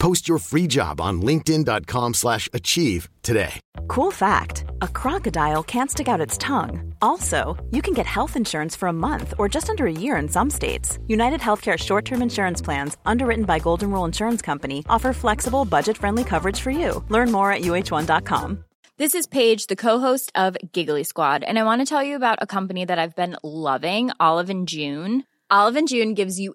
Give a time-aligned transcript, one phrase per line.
[0.00, 3.60] Post your free job on linkedin.com/achieve slash achieve today.
[3.88, 6.94] Cool fact a crocodile can't stick out its tongue.
[7.02, 10.28] Also, you can get health insurance for a month or just under a year in
[10.28, 10.98] some states.
[11.06, 15.96] United Healthcare short term insurance plans, underwritten by Golden Rule Insurance Company, offer flexible, budget
[15.96, 17.04] friendly coverage for you.
[17.08, 18.64] Learn more at uh1.com.
[18.98, 22.38] This is Paige, the co-host of Giggly Squad, and I want to tell you about
[22.42, 25.24] a company that I've been loving, Olive and June.
[25.50, 26.54] Olive and June gives you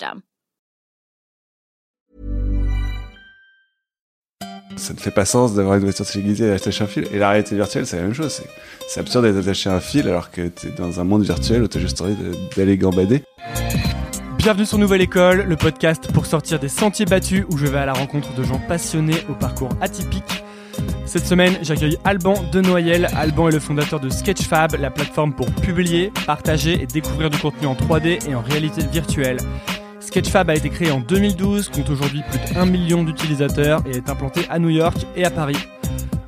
[4.77, 7.07] Ça ne fait pas sens d'avoir une voiture sécurisée et d'attacher un fil.
[7.11, 8.41] Et la réalité virtuelle, c'est la même chose.
[8.87, 11.67] C'est, absurde d'être attaché à un fil alors que t'es dans un monde virtuel où
[11.67, 13.23] t'as juste envie de- d'aller gambader.
[14.37, 17.85] Bienvenue sur Nouvelle École, le podcast pour sortir des sentiers battus où je vais à
[17.85, 20.43] la rencontre de gens passionnés au parcours atypique.
[21.05, 23.07] Cette semaine, j'accueille Alban Denoyel.
[23.15, 27.67] Alban est le fondateur de Sketchfab, la plateforme pour publier, partager et découvrir du contenu
[27.67, 29.37] en 3D et en réalité virtuelle.
[30.01, 34.09] Sketchfab a été créé en 2012, compte aujourd'hui plus de 1 million d'utilisateurs et est
[34.09, 35.57] implanté à New York et à Paris.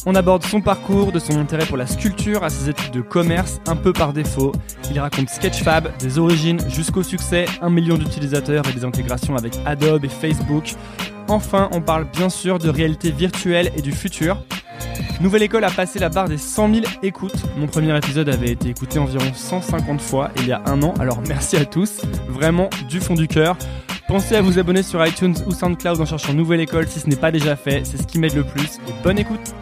[0.05, 3.61] On aborde son parcours, de son intérêt pour la sculpture à ses études de commerce,
[3.65, 4.51] un peu par défaut.
[4.91, 10.05] Il raconte Sketchfab, des origines jusqu'au succès, 1 million d'utilisateurs et des intégrations avec Adobe
[10.05, 10.75] et Facebook.
[11.27, 14.37] Enfin, on parle bien sûr de réalité virtuelle et du futur.
[15.21, 17.43] Nouvelle École a passé la barre des 100 000 écoutes.
[17.57, 21.21] Mon premier épisode avait été écouté environ 150 fois il y a un an, alors
[21.27, 23.57] merci à tous, vraiment du fond du cœur.
[24.07, 27.15] Pensez à vous abonner sur iTunes ou SoundCloud en cherchant Nouvelle École si ce n'est
[27.15, 28.79] pas déjà fait, c'est ce qui m'aide le plus.
[28.87, 29.53] Et bonne écoute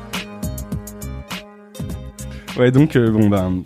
[2.58, 3.64] Ouais, donc, euh, bon,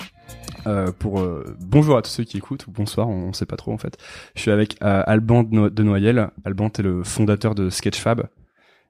[0.67, 3.71] euh, pour euh, bonjour à tous ceux qui écoutent ou bonsoir, on, sait pas trop
[3.73, 3.97] en fait.
[4.35, 6.29] Je suis avec Alban de, No- de Noyel.
[6.43, 8.27] Alban est le fondateur de Sketchfab.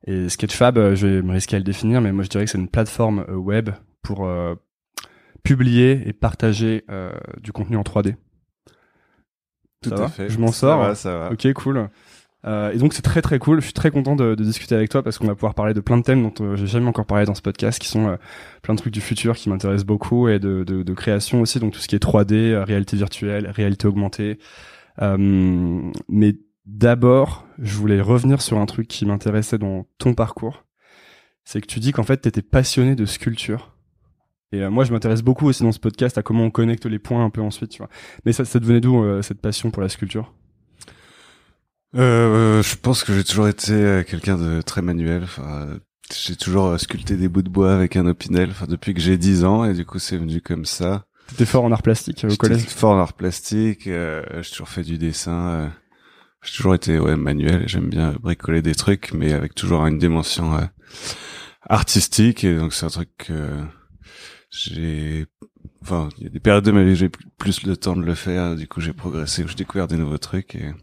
[0.08, 2.52] Et Sketchfab, euh, je vais me risquer à le définir, mais moi je dirais que
[2.52, 3.70] c'est une plateforme euh, web
[4.04, 4.56] pour euh,
[5.44, 7.12] publier et partager euh,
[7.42, 8.16] du contenu en 3D.
[9.82, 10.30] Tout Ça à va fait.
[10.30, 10.80] Je m'en Ça sors.
[10.80, 11.32] va, ça va.
[11.32, 11.90] Ok, cool.
[12.46, 13.60] Euh, et donc c'est très très cool.
[13.60, 15.80] Je suis très content de, de discuter avec toi parce qu'on va pouvoir parler de
[15.80, 18.18] plein de thèmes dont euh, j'ai jamais encore parlé dans ce podcast, qui sont
[18.62, 21.74] plein de trucs du futur qui m'intéressent beaucoup et de, de, de création aussi, donc
[21.74, 24.38] tout ce qui est 3D, euh, réalité virtuelle, réalité augmentée.
[25.02, 25.18] Euh,
[26.08, 30.66] mais d'abord, je voulais revenir sur un truc qui m'intéressait dans ton parcours.
[31.44, 33.72] C'est que tu dis qu'en fait t'étais passionné de sculpture.
[34.52, 37.00] Et euh, moi, je m'intéresse beaucoup aussi dans ce podcast à comment on connecte les
[37.00, 37.90] points un peu ensuite, tu vois.
[38.26, 40.34] Mais ça, ça devenait d'où euh, cette passion pour la sculpture?
[41.96, 45.24] Euh, je pense que j'ai toujours été euh, quelqu'un de très manuel.
[45.24, 45.80] Enfin, euh,
[46.14, 48.50] j'ai toujours euh, sculpté des bouts de bois avec un opinel.
[48.52, 51.06] Enfin, depuis que j'ai 10 ans, et du coup, c'est venu comme ça.
[51.28, 52.66] T'étais fort en art plastique euh, au collège?
[52.66, 53.88] fort en art plastique.
[53.88, 55.72] euh, j'ai toujours fait du dessin.
[56.46, 57.64] J'ai toujours été ouais manuel.
[57.68, 60.62] J'aime bien bricoler des trucs, mais avec toujours une dimension euh,
[61.68, 62.44] artistique.
[62.44, 63.50] Et donc, c'est un truc que
[64.50, 65.26] j'ai.
[65.82, 68.04] Enfin, il y a des périodes de ma vie où j'ai plus le temps de
[68.04, 68.56] le faire.
[68.56, 70.56] Du coup, j'ai progressé, où j'ai découvert des nouveaux trucs.
[70.56, 70.74] Et...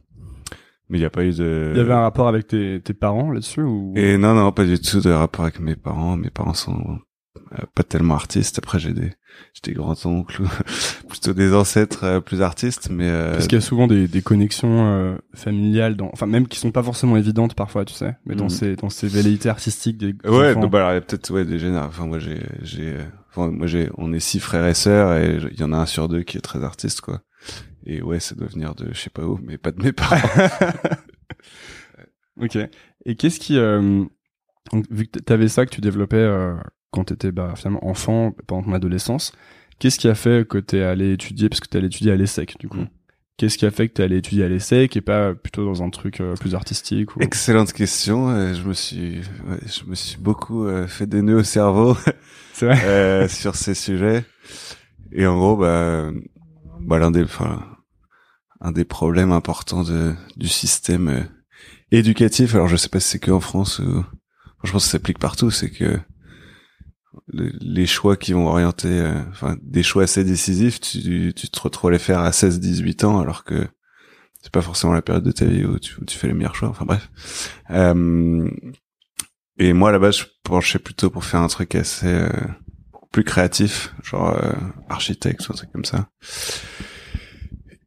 [0.89, 1.71] Mais il n'y a pas eu de.
[1.75, 3.95] Il y avait un rapport avec tes, tes parents là-dessus ou?
[3.97, 6.17] Et non, non, pas du tout de rapport avec mes parents.
[6.17, 6.99] Mes parents sont
[7.53, 8.59] euh, pas tellement artistes.
[8.59, 9.13] Après, j'ai des,
[9.55, 10.43] j'ai des grands-oncles,
[11.09, 14.23] plutôt des ancêtres euh, plus artistes, mais euh, Parce qu'il y a souvent des, des
[14.23, 18.35] connexions euh, familiales, dans, enfin même qui sont pas forcément évidentes parfois, tu sais, mais
[18.35, 18.51] dans Mhm.
[18.51, 21.45] ces dans ces velléités artistiques des ouais, donc, bah, alors, il y a peut-être ouais
[21.45, 21.89] des générations.
[21.91, 22.97] Enfin, moi, j'ai, j'ai,
[23.31, 25.87] enfin, moi, j'ai, on est six frères et sœurs, et il y en a un
[25.87, 27.23] sur deux qui est très artiste, quoi.
[27.85, 30.17] Et ouais, ça doit venir de je sais pas où, mais pas de mes parents.
[32.41, 32.59] ok.
[33.05, 34.05] Et qu'est-ce qui, euh,
[34.73, 36.17] donc, vu que t'avais ça que tu développais
[36.93, 39.33] quand t'étais bah, finalement enfant pendant ton adolescence,
[39.81, 42.57] qu'est-ce qui a fait que t'es allé étudier parce que t'es allé étudier à l'ESSEC
[42.61, 42.79] du coup?
[42.79, 42.89] Mm.
[43.39, 45.91] Qu'est-ce qui a fait que t'es allé étudier à l'ESSEC et pas plutôt dans un
[45.91, 47.21] truc euh, plus artistique ou...
[47.23, 48.29] Excellente question.
[48.29, 49.19] euh, Je me suis,
[49.49, 51.97] ouais, je me suis beaucoup euh, fait des nœuds au cerveau.
[52.61, 52.79] Vrai?
[52.85, 54.25] euh, sur ces sujets.
[55.11, 56.11] Et en gros, bah,
[56.81, 57.65] bah l'un des, enfin,
[58.61, 61.27] un des problèmes importants de, du système
[61.91, 62.55] éducatif.
[62.55, 64.05] Alors je sais pas si c'est que en France ou
[64.63, 65.51] je pense que ça s'applique partout.
[65.51, 65.99] C'est que
[67.33, 71.91] les choix qui vont orienter, euh, enfin des choix assez décisifs, tu, tu te retrouves
[71.91, 73.67] à les faire à 16-18 ans alors que
[74.43, 76.69] c'est pas forcément la période de ta vie où tu, tu fais les meilleurs choix.
[76.69, 77.09] Enfin bref.
[77.71, 78.51] Euh,
[79.59, 82.29] et moi là-bas, je penchais plutôt pour faire un truc assez euh,
[83.13, 84.53] plus créatif, genre euh,
[84.89, 86.09] architecte ou un truc comme ça.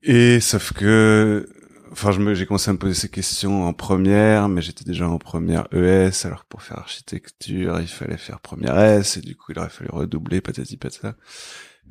[0.04, 1.50] Et sauf que,
[1.96, 5.08] enfin, je me, j'ai commencé à me poser ces questions en première, mais j'étais déjà
[5.08, 9.36] en première ES, alors que pour faire architecture, il fallait faire première S, et du
[9.36, 11.16] coup, il aurait fallu redoubler, patati patata.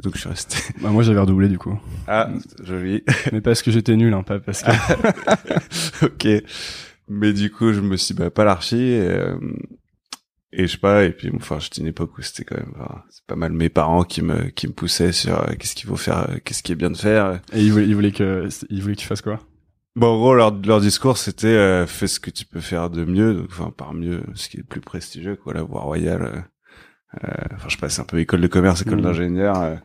[0.02, 0.56] Donc je suis resté.
[0.82, 1.78] Bah, moi j'avais redoublé du coup.
[2.06, 2.28] Ah,
[2.62, 3.04] joli.
[3.32, 6.04] Mais parce que j'étais nul, hein, pas parce que.
[6.06, 6.44] ok.
[7.08, 8.76] Mais du coup, je me suis bah pas l'archi.
[8.76, 9.36] Et, euh,
[10.52, 11.04] et je sais pas.
[11.04, 13.68] Et puis, enfin, j'étais une époque où c'était quand même, enfin, c'est pas mal mes
[13.68, 16.72] parents qui me qui me poussaient sur euh, qu'est-ce qu'il faut faire, euh, qu'est-ce qui
[16.72, 17.40] est bien de faire.
[17.52, 19.40] Et ils voulaient, ils voulaient que, ils voulaient que tu fasses quoi?
[19.96, 23.04] Bon, en gros, leur, leur discours, c'était euh, fais ce que tu peux faire de
[23.04, 23.34] mieux.
[23.34, 26.22] Donc, enfin, par mieux, ce qui est le plus prestigieux, quoi, la voie royale.
[26.22, 26.40] euh,
[27.24, 29.02] euh, Enfin, je sais pas, c'est un peu école de commerce, école Mhm.
[29.02, 29.60] d'ingénieur.
[29.62, 29.76] euh,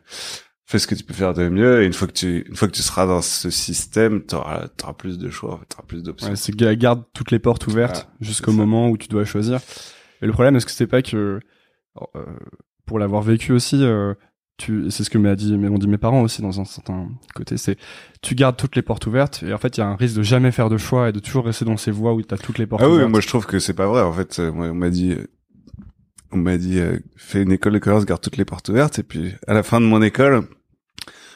[0.66, 1.82] fais ce que tu peux faire de mieux.
[1.82, 4.94] Et une fois que tu, une fois que tu seras dans ce système, t'auras, t'auras
[4.94, 6.28] plus de choix, t'auras plus d'options.
[6.30, 9.60] Ouais, c'est que garde toutes les portes ouvertes Ah, jusqu'au moment où tu dois choisir.
[10.22, 11.40] Et le problème, est-ce que c'est pas que,
[12.16, 12.24] euh,
[12.86, 14.14] pour l'avoir vécu aussi, euh,
[14.60, 17.56] tu, c'est ce que m'a dit, m'ont dit mes parents aussi dans un certain côté,
[17.56, 17.76] c'est
[18.22, 20.22] tu gardes toutes les portes ouvertes et en fait il y a un risque de
[20.22, 22.58] jamais faire de choix et de toujours rester dans ces voies où tu as toutes
[22.58, 23.10] les portes Ah oui, ouvertes.
[23.10, 24.02] moi je trouve que c'est pas vrai.
[24.02, 25.16] En fait, euh, on m'a dit,
[26.32, 28.98] on m'a dit, euh, fais une école de commerce, garde toutes les portes ouvertes.
[28.98, 30.44] Et puis à la fin de mon école,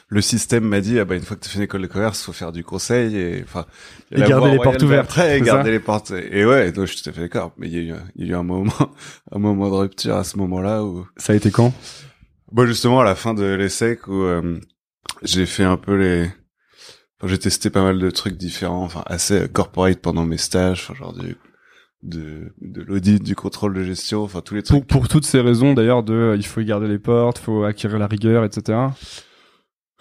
[0.07, 2.21] le système m'a dit, ah bah une fois que tu fais une école de commerce,
[2.21, 3.65] faut faire du conseil et enfin
[4.11, 6.11] Et garder les portes ouvertes, d'après, et garder les portes.
[6.11, 7.53] Et ouais, donc je suis tout à fait d'accord.
[7.57, 8.71] Mais il y a eu, il y a eu un moment,
[9.31, 11.73] un moment de rupture à ce moment-là où Ça a été quand?
[12.51, 14.59] Bon, justement, à la fin de l'ESSEC, où euh,
[15.23, 16.29] j'ai fait un peu les...
[17.19, 20.83] Enfin, j'ai testé pas mal de trucs différents, enfin, assez euh, corporate pendant mes stages,
[20.83, 21.37] enfin, genre du,
[22.03, 24.85] de, de l'audit, du contrôle de gestion, enfin, tous les trucs.
[24.85, 27.63] pour, pour toutes ces raisons d'ailleurs de euh, il faut y garder les portes, faut
[27.63, 28.77] acquérir la rigueur, etc.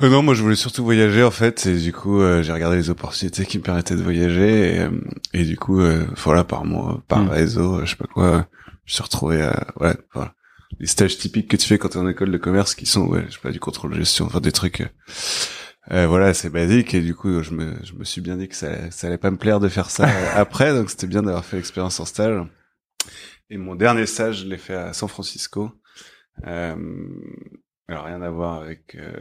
[0.02, 2.76] Euh, non, moi, je voulais surtout voyager, en fait, et du coup, euh, j'ai regardé
[2.76, 4.91] les opportunités qui me permettaient de voyager, et, euh,
[5.32, 7.29] et du coup, euh, voilà, par moi, par Mm.
[7.29, 8.46] réseau, je sais pas quoi,
[8.87, 10.35] je suis retrouvé à, ouais, voilà.
[10.80, 13.24] Les stages typiques que tu fais quand t'es en école de commerce qui sont, ouais,
[13.28, 14.88] je sais pas, du contrôle de gestion, enfin, des trucs, euh,
[15.90, 18.56] euh, voilà, c'est basique, et du coup, je me, je me suis bien dit que
[18.56, 21.56] ça, ça allait pas me plaire de faire ça après, donc c'était bien d'avoir fait
[21.56, 22.42] l'expérience en stage.
[23.50, 25.70] Et mon dernier stage, je l'ai fait à San Francisco.
[26.46, 26.74] Euh,
[27.86, 29.12] alors, rien à voir avec, euh,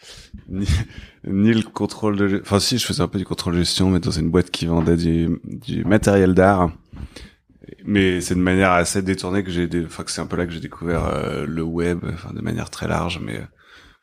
[0.48, 0.68] ni,
[1.24, 4.00] ni le contrôle de, enfin si, je faisais un peu du contrôle de gestion, mais
[4.00, 6.70] dans une boîte qui vendait du, du matériel d'art.
[7.84, 10.46] Mais c'est de manière assez détournée que j'ai, dé- enfin que c'est un peu là
[10.46, 13.44] que j'ai découvert euh, le web, enfin de manière très large, mais euh,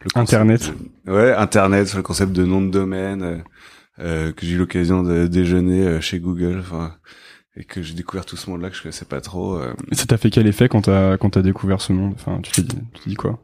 [0.01, 0.71] le Internet.
[1.05, 3.37] de- ouais, Internet, le concept de nom de domaine, euh,
[3.99, 6.95] euh, que j'ai eu l'occasion de déjeuner euh, chez Google, enfin
[7.57, 9.55] et que j'ai découvert tout ce monde-là que je connaissais pas trop.
[9.57, 9.73] euh.
[9.91, 12.13] Et ça t'a fait quel effet quand t'as quand t'as découvert ce monde?
[12.15, 13.41] Enfin, tu t'es dit, tu t'es dit quoi?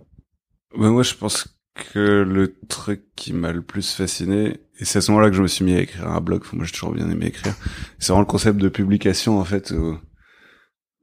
[0.77, 5.01] Ouais, moi, je pense que le truc qui m'a le plus fasciné, et c'est à
[5.01, 7.09] ce moment-là que je me suis mis à écrire un blog, moi j'ai toujours bien
[7.09, 7.53] aimé écrire,
[7.99, 9.97] c'est vraiment le concept de publication, en fait, où,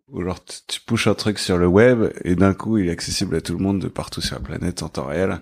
[0.09, 3.37] où genre tu, pushes un truc sur le web, et d'un coup, il est accessible
[3.37, 5.41] à tout le monde de partout sur la planète en temps réel.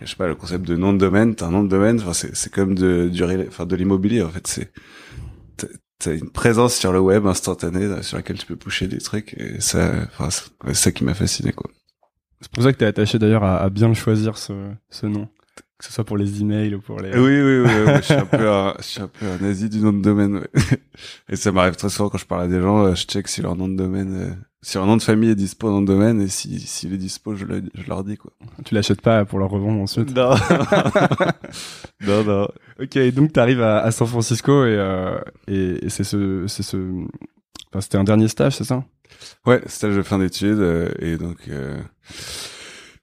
[0.00, 2.00] Et je sais pas, le concept de nom de domaine, t'as un nom de domaine,
[2.00, 4.72] enfin, c'est, c'est comme de, du, enfin, de l'immobilier, en fait, c'est,
[5.56, 5.68] t'as-
[6.14, 9.60] une présence sur le web instantanée euh, sur laquelle tu peux pusher des trucs, et
[9.60, 11.70] ça, enfin, c'est ça qui m'a fasciné, quoi.
[12.40, 14.52] C'est pour ça que t'es attaché d'ailleurs à, à bien le choisir ce,
[14.88, 15.28] ce nom,
[15.78, 17.10] que ce soit pour les emails ou pour les.
[17.12, 19.68] Oui, oui, oui, oui, je suis un peu un, je suis un peu un nazi
[19.68, 20.48] du nom de domaine, ouais.
[21.28, 23.42] Et ça m'arrive très souvent quand je parle à des gens, euh, je check si
[23.42, 24.30] leur nom de domaine, euh,
[24.62, 27.34] si leur nom de famille est dispo nom de domaine, et si, s'il est dispo,
[27.34, 28.30] je, le- je leur dis, quoi.
[28.64, 30.14] Tu l'achètes pas pour le revendre ensuite.
[30.16, 30.34] Non.
[32.06, 32.48] non, non.
[32.80, 35.18] Ok, donc t'arrives à, à San Francisco et euh,
[35.48, 36.76] et, et c'est ce c'est ce.
[37.68, 38.82] Enfin, c'était un dernier stage, c'est ça?
[39.46, 41.78] Ouais, stage de fin d'études, euh, et donc, euh,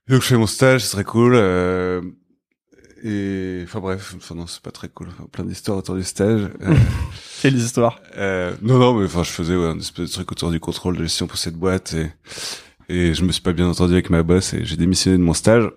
[0.08, 2.02] donc je fais mon stage, c'est très cool, euh,
[3.04, 6.50] et, enfin bref, enfin non, c'est pas très cool, enfin, plein d'histoires autour du stage.
[6.62, 6.76] Euh,
[7.42, 10.52] Quelle histoire Euh, non, non, mais enfin, je faisais ouais, un espèce de truc autour
[10.52, 12.12] du contrôle de gestion pour cette boîte et,
[12.90, 15.34] et je me suis pas bien entendu avec ma boss et j'ai démissionné de mon
[15.34, 15.70] stage.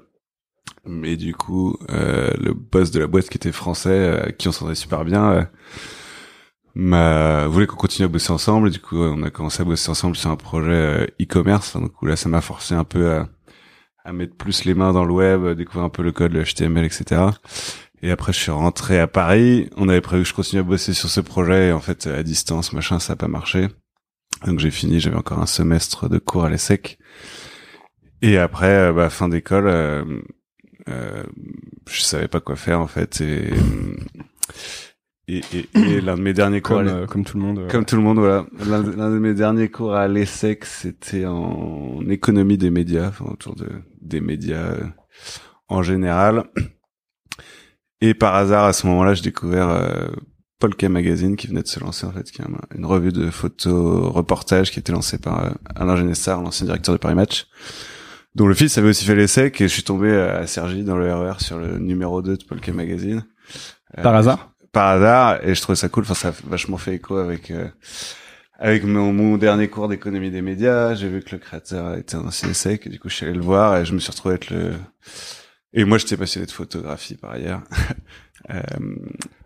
[0.87, 4.52] Mais du coup, euh, le boss de la boîte qui était français, euh, qui on
[4.52, 5.44] s'entendait super bien, euh,
[6.80, 8.70] m'a voulait qu'on continue à bosser ensemble?
[8.70, 11.76] Du coup, on a commencé à bosser ensemble sur un projet euh, e-commerce.
[11.76, 13.28] Donc là, ça m'a forcé un peu à,
[14.04, 16.44] à mettre plus les mains dans le web, à découvrir un peu le code, le
[16.44, 17.22] HTML, etc.
[18.02, 19.68] Et après, je suis rentré à Paris.
[19.76, 21.68] On avait prévu que je continue à bosser sur ce projet.
[21.68, 23.68] Et en fait, à distance, machin, ça a pas marché.
[24.46, 25.00] Donc j'ai fini.
[25.00, 26.99] J'avais encore un semestre de cours à l'ESSEC.
[28.22, 30.04] Et après, euh, bah, fin d'école, euh,
[30.88, 31.22] euh,
[31.88, 33.20] je savais pas quoi faire en fait.
[33.20, 33.50] Et,
[35.32, 37.58] Et, et, et l'un de mes derniers cours, Comme, à euh, comme tout le monde.
[37.60, 37.68] euh.
[37.68, 38.46] comme tout le monde, voilà.
[38.66, 43.68] L'un de, mes derniers cours à l'ESSEC, c'était en économie des médias, enfin, autour de
[44.00, 44.84] des médias euh,
[45.68, 46.44] en général.
[48.00, 50.08] Et par hasard, à ce moment-là, j'ai découvert euh,
[50.58, 53.30] Polka Magazine qui venait de se lancer en fait, qui est un- une revue de
[53.30, 57.46] photos reportage qui était lancée par euh, Alain Genestard, l'ancien directeur de Paris Match,
[58.34, 59.60] dont le fils avait aussi fait l'ESSEC.
[59.60, 62.72] Et je suis tombé à Sergi dans le RER sur le numéro 2 de Polka
[62.72, 63.25] Magazine.
[64.02, 66.94] Par Euh, hasard par hasard et je trouvais ça cool enfin ça a vachement fait
[66.94, 67.68] écho avec euh,
[68.58, 72.20] avec mon, mon dernier cours d'économie des médias j'ai vu que le créateur était un
[72.26, 74.34] ancien sec et du coup je suis allé le voir et je me suis retrouvé
[74.36, 74.72] être le
[75.72, 77.62] et moi j'étais passionné de photographie par ailleurs
[78.50, 78.60] euh,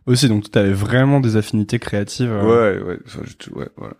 [0.06, 2.30] Aussi, donc tu avais vraiment des affinités créatives.
[2.30, 2.76] euh.
[2.76, 3.94] ouais ouais enfin, tout- ouais voilà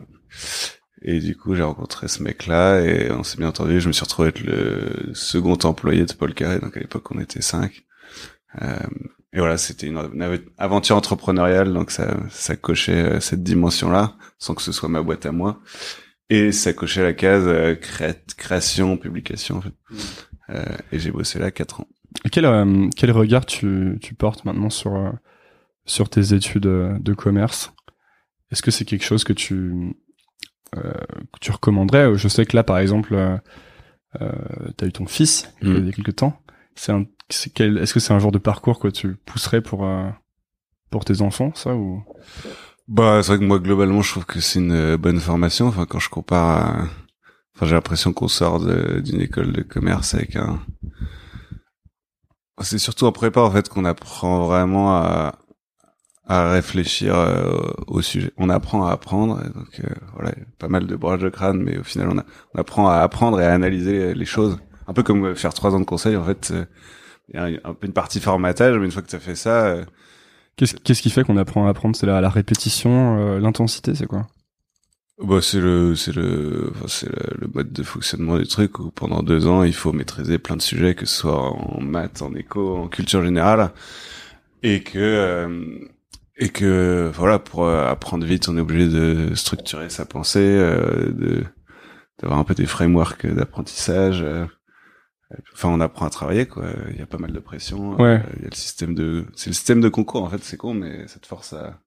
[1.03, 3.93] et du coup j'ai rencontré ce mec là et on s'est bien entendu je me
[3.93, 7.85] suis retrouvé être le second employé de Paul Carré donc à l'époque on était cinq
[8.63, 8.77] euh,
[9.35, 14.17] et voilà, c'était une, une av- aventure entrepreneuriale, donc ça, ça cochait euh, cette dimension-là,
[14.39, 15.61] sans que ce soit ma boîte à moi.
[16.31, 19.75] Et ça cochait la case euh, cré- création, publication, en fait.
[20.51, 21.89] Euh, et j'ai bossé là quatre ans.
[22.33, 25.13] Quel, euh, quel regard tu, tu portes maintenant sur,
[25.85, 27.73] sur tes études de commerce?
[28.53, 29.95] Est-ce que c'est quelque chose que tu,
[30.77, 30.93] euh,
[31.33, 32.17] que tu recommanderais?
[32.17, 33.17] Je sais que là, par exemple,
[34.19, 35.91] tu as eu ton fils il y a Mm.
[35.91, 36.41] quelques temps.
[36.77, 40.09] C'est un, est-ce que c'est un genre de parcours que tu pousserais pour, euh,
[40.91, 42.03] pour tes enfants, ça ou?
[42.87, 45.67] Bah, c'est vrai que moi, globalement, je trouve que c'est une euh, bonne formation.
[45.67, 46.85] Enfin, quand je compare à...
[47.57, 50.61] Enfin, j'ai l'impression qu'on sort d'une école de commerce avec un...
[52.61, 55.39] C'est surtout en prépa, en fait, qu'on apprend vraiment à,
[56.27, 58.33] à réfléchir euh, au sujet.
[58.37, 59.43] On apprend à apprendre.
[59.55, 59.81] donc,
[60.15, 62.19] voilà, pas mal de broches de crâne, mais au final, on,
[62.55, 64.59] on apprend à apprendre et à analyser les choses.
[64.87, 66.53] Un peu comme faire trois ans de conseil, en fait.
[67.29, 69.35] Il y a un, peu une partie formatage, mais une fois que tu as fait
[69.35, 69.67] ça...
[69.67, 69.85] euh,
[70.57, 71.97] Qu'est-ce, qui fait qu'on apprend à apprendre?
[71.97, 74.27] C'est la, la répétition, euh, l'intensité, c'est quoi?
[75.23, 78.91] Bah c'est le c'est le enfin, c'est le, le mode de fonctionnement du truc où
[78.91, 82.35] pendant deux ans il faut maîtriser plein de sujets que ce soit en maths, en
[82.35, 83.71] éco, en culture générale.
[84.65, 85.79] Et que euh,
[86.37, 91.13] et que voilà pour euh, apprendre vite on est obligé de structurer sa pensée, euh,
[91.13, 91.45] de
[92.21, 94.25] d'avoir un peu des frameworks d'apprentissage.
[95.53, 96.65] Enfin, on apprend à travailler, quoi.
[96.91, 97.95] Il y a pas mal de pression.
[98.01, 98.17] Ouais.
[98.17, 100.43] Euh, Il y a le système de, c'est le système de concours, en fait.
[100.43, 101.81] C'est con, mais ça te force à,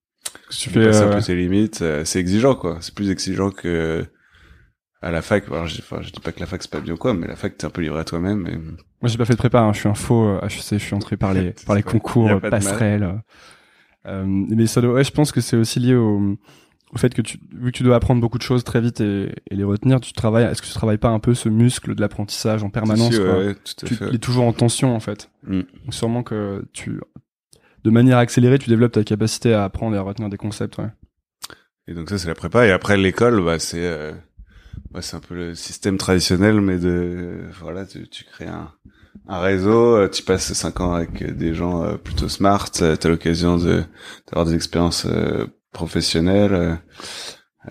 [0.50, 1.82] Tu fais, passes un euh, peu tes limites.
[1.82, 2.78] euh, c'est exigeant, quoi.
[2.82, 4.06] C'est plus exigeant que
[5.02, 5.46] à la fac.
[5.48, 7.28] Alors, je, enfin, je dis pas que la fac c'est pas bien ou quoi, mais
[7.28, 8.48] la fac t'es un peu livré à toi-même.
[8.48, 8.56] Et...
[8.58, 9.60] Moi, j'ai pas fait de prépa.
[9.62, 9.72] hein.
[9.74, 10.74] Je suis un faux euh, HEC.
[10.74, 13.22] Je suis entré par les par les concours passerelles.
[14.08, 14.94] Euh, mais ça doit.
[14.94, 16.38] Ouais, je pense que c'est aussi lié au
[16.94, 19.34] au fait que tu vu que tu dois apprendre beaucoup de choses très vite et,
[19.52, 20.00] et les retenir.
[20.00, 20.46] Tu travailles.
[20.46, 23.38] Est-ce que tu travailles pas un peu ce muscle de l'apprentissage en permanence Si, quoi
[23.38, 24.06] ouais, tout à Tu fait.
[24.10, 25.30] il est toujours en tension en fait.
[25.44, 25.62] Mm.
[25.84, 27.00] Donc sûrement que tu
[27.84, 30.78] de manière accélérée, tu développes ta capacité à apprendre et à retenir des concepts.
[30.78, 30.90] Ouais.
[31.88, 32.66] Et donc ça c'est la prépa.
[32.66, 34.14] Et après l'école, bah c'est euh,
[34.94, 38.72] ouais, c'est un peu le système traditionnel, mais de voilà, tu, tu crées un
[39.28, 43.10] un réseau, euh, tu passes cinq ans avec des gens euh, plutôt smart, euh, t'as
[43.10, 43.84] l'occasion de
[44.28, 45.08] d'avoir des expériences
[45.74, 46.54] euh, professionnelles.
[46.54, 46.76] euh,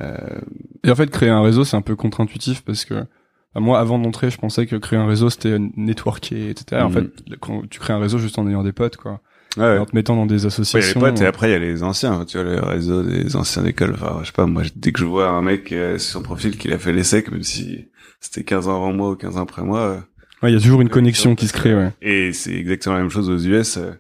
[0.01, 0.41] euh,
[0.85, 2.95] Et en fait, créer un réseau, c'est un peu contre-intuitif parce que
[3.55, 6.83] bah, moi, avant d'entrer, je pensais que créer un réseau, c'était networker, etc.
[6.83, 6.93] En Mhm.
[6.95, 9.21] fait, quand tu crées un réseau juste en ayant des potes, quoi,
[9.57, 9.79] ouais, ouais.
[9.79, 11.01] en te mettant dans des Ouais, il y a associations.
[11.01, 13.63] les potes et après il y a les anciens, tu vois, le réseau des anciens
[13.63, 13.95] d'école.
[13.95, 16.59] Enfin, je sais pas, moi, dès que je vois un mec euh, sur son profil
[16.59, 17.89] qu'il a fait l'essai, même si
[18.21, 20.01] c'était 15 ans avant moi ou 15 ans après moi, euh,
[20.43, 21.93] Ouais, il y a toujours une Ouais, connexion ouais, qui se crée, ouais.
[22.03, 23.79] et c'est exactement la même chose aux US.
[23.79, 23.93] euh,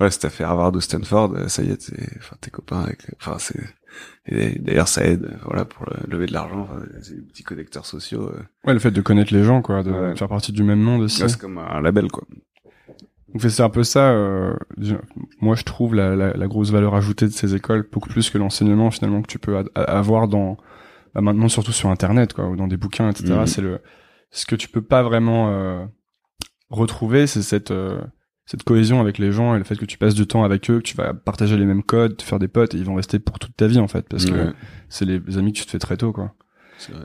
[0.00, 2.80] voilà, si t'as fait Harvard ou Stanford, euh, ça y est, t'es, enfin, t'es copain
[2.80, 3.60] avec, enfin, c'est,
[4.26, 7.84] et d'ailleurs, ça aide, euh, voilà, pour lever de l'argent, enfin, c'est des petits connecteurs
[7.86, 10.16] sociaux, euh, Ouais, le fait de connaître les gens, quoi, de Ouais.
[10.16, 11.20] faire partie du même monde aussi.
[11.20, 12.24] là, c'est comme un label, quoi.
[13.32, 14.10] Donc c'est un peu ça.
[14.10, 14.56] euh,
[15.40, 18.38] moi, je trouve la, la, la grosse valeur ajoutée de ces écoles beaucoup plus que
[18.38, 20.56] l'enseignement finalement que tu peux avoir dans
[21.14, 23.34] bah, maintenant surtout sur Internet, quoi, ou dans des bouquins, etc.
[23.34, 23.46] Mhm.
[23.46, 23.80] C'est le
[24.32, 25.84] ce que tu peux pas vraiment euh,
[26.70, 28.00] retrouver, c'est cette euh,
[28.50, 30.78] cette cohésion avec les gens et le fait que tu passes du temps avec eux,
[30.78, 33.20] que tu vas partager les mêmes codes, te faire des potes et ils vont rester
[33.20, 34.52] pour toute ta vie en fait parce que
[34.88, 36.34] c'est les amis que tu te fais très tôt quoi.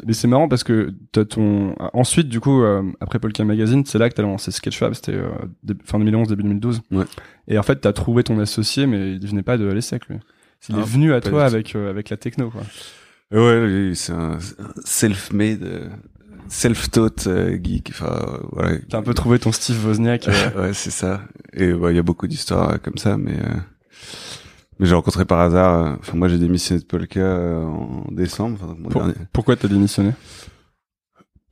[0.07, 3.97] Mais c'est marrant parce que t'as ton ensuite du coup euh, après Polka Magazine c'est
[3.99, 5.27] là que t'as lancé Sketchfab c'était euh,
[5.83, 7.03] fin 2011 début 2012 Ouais.
[7.49, 10.17] et en fait t'as trouvé ton associé mais il venait pas de l'ESSEC lui.
[10.69, 12.61] Il Ah, est venu à toi avec euh, avec la techno quoi.
[13.31, 14.37] Ouais, c'est un,
[14.85, 15.91] self-made,
[16.49, 17.89] self-taught euh, geek.
[17.91, 18.77] Enfin, voilà.
[18.89, 21.21] t'as un peu trouvé ton Steve Wozniak euh, ouais, c'est ça.
[21.53, 23.55] Et bah, il y a beaucoup d'histoires euh, comme ça, mais euh,
[24.79, 25.97] mais j'ai rencontré par hasard.
[25.99, 28.57] Enfin, moi, j'ai démissionné de Polka en décembre.
[28.61, 29.15] enfin, mon Pour- dernier.
[29.31, 30.11] pourquoi t'as démissionné?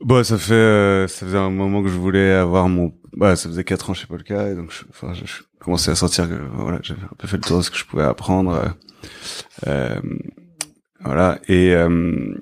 [0.01, 3.47] Bon, ça fait, euh, ça faisait un moment que je voulais avoir mon, bah, ça
[3.47, 6.33] faisait quatre ans chez Polka, et donc, je, enfin, je, je commençais à sentir que,
[6.55, 8.75] voilà, j'avais un peu fait le tour de ce que je pouvais apprendre,
[9.67, 10.01] euh
[11.05, 12.35] voilà, et, euh,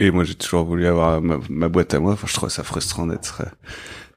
[0.00, 2.14] et moi, j'ai toujours voulu avoir ma, ma, boîte à moi.
[2.14, 3.42] Enfin, je trouve ça frustrant d'être,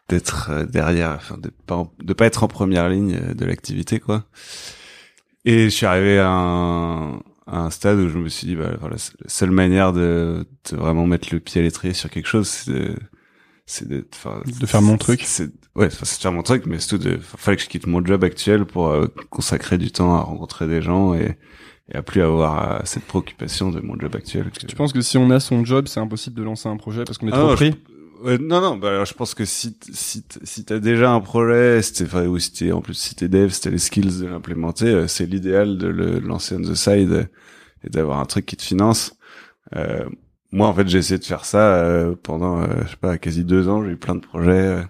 [0.08, 4.24] d'être derrière, enfin, de pas, de pas être en première ligne de l'activité, quoi.
[5.44, 7.16] Et je suis arrivé à un,
[7.48, 10.78] à un stade où je me suis dit, bah, voilà, la seule manière de, de,
[10.78, 12.96] vraiment mettre le pied à l'étrier sur quelque chose, c'est de,
[13.66, 14.08] c'est de,
[14.62, 15.24] de faire mon truc.
[15.26, 18.04] C'est, ouais, c'est de faire mon truc, mais surtout de, fallait que je quitte mon
[18.06, 21.38] job actuel pour euh, consacrer du temps à rencontrer des gens et,
[21.92, 24.52] et à plus avoir euh, cette préoccupation de mon job actuel.
[24.68, 27.18] Tu penses que si on a son job, c'est impossible de lancer un projet parce
[27.18, 27.76] qu'on est ah trop pris?
[28.40, 32.26] non, non, bah alors je pense que si si si t'as déjà un projet, enfin,
[32.26, 35.08] ou si t'es en plus si t'es dev, si t'as les skills de l'implémenter, euh,
[35.08, 37.30] c'est l'idéal de le lancer on the side
[37.84, 39.16] et d'avoir un truc qui te finance.
[39.76, 40.06] Euh,
[40.54, 43.44] moi, en fait, j'ai essayé de faire ça euh, pendant, euh, je sais pas, quasi
[43.44, 43.84] deux ans.
[43.84, 44.86] J'ai eu plein de projets,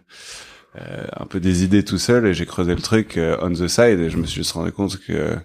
[0.75, 3.99] euh, un peu des idées tout seul, et j'ai creusé le truc on the side,
[3.99, 5.37] et je me suis juste rendu compte que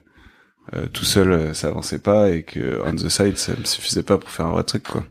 [0.92, 4.30] tout seul, ça avançait pas, et que on the side, ça me suffisait pas pour
[4.30, 5.04] faire un vrai truc, quoi.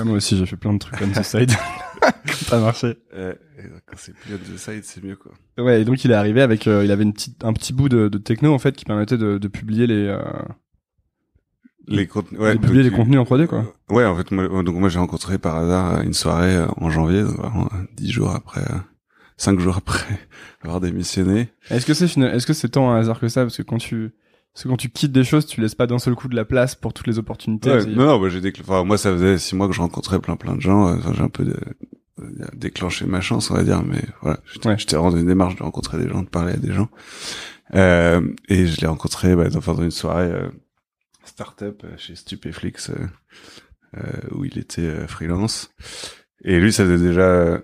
[0.00, 1.50] Ah, moi aussi, j'ai fait plein de trucs on the side.
[2.46, 2.96] ça a marché.
[3.14, 3.34] Euh,
[3.86, 5.32] quand c'est plus on the side, c'est mieux quoi.
[5.58, 8.08] Ouais, et donc il est arrivé avec, il avait une petite, un petit bout de,
[8.08, 10.16] de, techno en fait qui permettait de, de publier les,
[11.88, 13.64] les contenus, ouais, publier les contenus en 3D quoi.
[13.90, 17.22] Ouais, en fait, moi, donc moi j'ai rencontré par hasard une soirée euh, en janvier,
[17.22, 18.78] vraiment dix jours après, euh,
[19.36, 20.18] cinq jours après
[20.62, 21.48] avoir démissionné.
[21.70, 23.42] Est-ce que c'est est-ce que c'est tant un hasard que ça?
[23.42, 24.12] Parce que quand tu
[24.58, 26.44] parce que quand tu quittes des choses, tu laisses pas d'un seul coup de la
[26.44, 27.70] place pour toutes les opportunités.
[27.70, 30.34] Ouais, non, non, bah, j'ai enfin, moi ça faisait six mois que je rencontrais plein
[30.34, 30.92] plein de gens.
[30.96, 31.56] Enfin, j'ai un peu de,
[32.54, 34.40] déclenché ma chance, on va dire, mais voilà,
[34.76, 35.00] j'étais ouais.
[35.00, 36.88] rendu une démarche de rencontrer des gens, de parler à des gens.
[37.76, 40.48] Euh, et je l'ai rencontré bah, dans, dans une soirée euh,
[41.24, 42.94] startup euh, chez Stupéflix euh,
[43.96, 45.70] euh, où il était freelance.
[46.42, 47.62] Et lui, ça faisait déjà.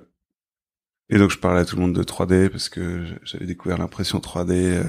[1.11, 4.21] Et donc je parlais à tout le monde de 3D parce que j'avais découvert l'impression
[4.21, 4.83] 3D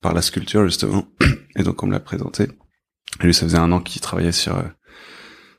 [0.00, 1.06] par la sculpture justement.
[1.56, 2.44] Et donc on me l'a présenté.
[3.20, 4.56] Et lui, ça faisait un an qu'il travaillait sur.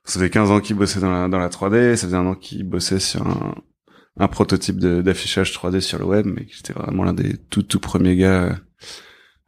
[0.03, 1.95] Ça faisait 15 ans qu'il bossait dans la, dans la 3D.
[1.95, 6.45] Ça faisait un an qu'il bossait sur un, prototype d'affichage 3D sur le web, mais
[6.45, 8.57] qui était vraiment l'un des tout tout premiers gars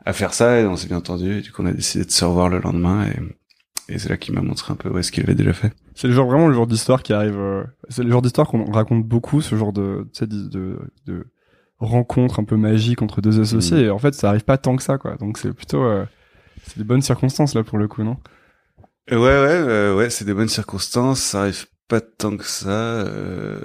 [0.06, 2.12] à faire ça et on s'est bien entendu et du coup on a décidé de
[2.12, 5.12] se revoir le lendemain et, et c'est là qu'il m'a montré un peu où est-ce
[5.12, 5.74] qu'il avait déjà fait.
[5.96, 7.38] C'est le genre vraiment le genre d'histoire qui arrive.
[7.38, 11.26] Euh, c'est le genre d'histoire qu'on raconte beaucoup, ce genre de de, de, de
[11.84, 13.84] rencontre un peu magique entre deux associés.
[13.84, 13.86] Mm.
[13.86, 15.16] Et en fait, ça arrive pas tant que ça, quoi.
[15.16, 16.06] Donc c'est plutôt euh,
[16.66, 18.18] c'est des bonnes circonstances là pour le coup, non?
[19.12, 21.20] Ouais, ouais, euh, ouais, c'est des bonnes circonstances.
[21.20, 22.70] Ça arrive pas tant que ça.
[22.70, 23.60] Euh...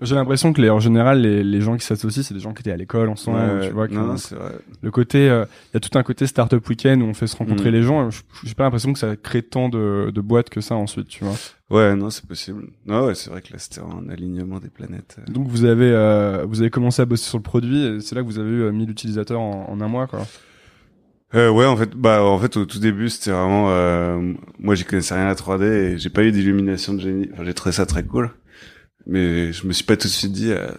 [0.00, 2.60] J'ai l'impression que les, en général, les, les gens qui s'associent, c'est des gens qui
[2.62, 3.86] étaient à l'école ensemble, tu vois.
[3.86, 4.50] Non, c'est vrai.
[4.80, 7.36] Le côté, euh, il y a tout un côté startup week-end où on fait se
[7.36, 7.74] rencontrer mm.
[7.74, 8.08] les gens.
[8.42, 11.36] J'ai pas l'impression que ça crée tant de, de boîtes que ça ensuite, tu vois.
[11.72, 12.68] Ouais, non, c'est possible.
[12.84, 15.16] Non, ouais, c'est vrai que là, c'était un alignement des planètes.
[15.28, 17.82] Donc vous avez, euh, vous avez commencé à bosser sur le produit.
[17.82, 20.26] et C'est là que vous avez eu 1000 euh, utilisateurs en, en un mois, quoi.
[21.34, 24.84] Euh, ouais, en fait, bah, en fait, au tout début, c'était vraiment, euh, moi, j'y
[24.84, 27.30] connaissais rien à 3D et j'ai pas eu d'illumination de génie.
[27.32, 28.30] Enfin, j'ai trouvé ça très cool
[29.06, 30.70] mais je me suis pas tout de suite dit euh,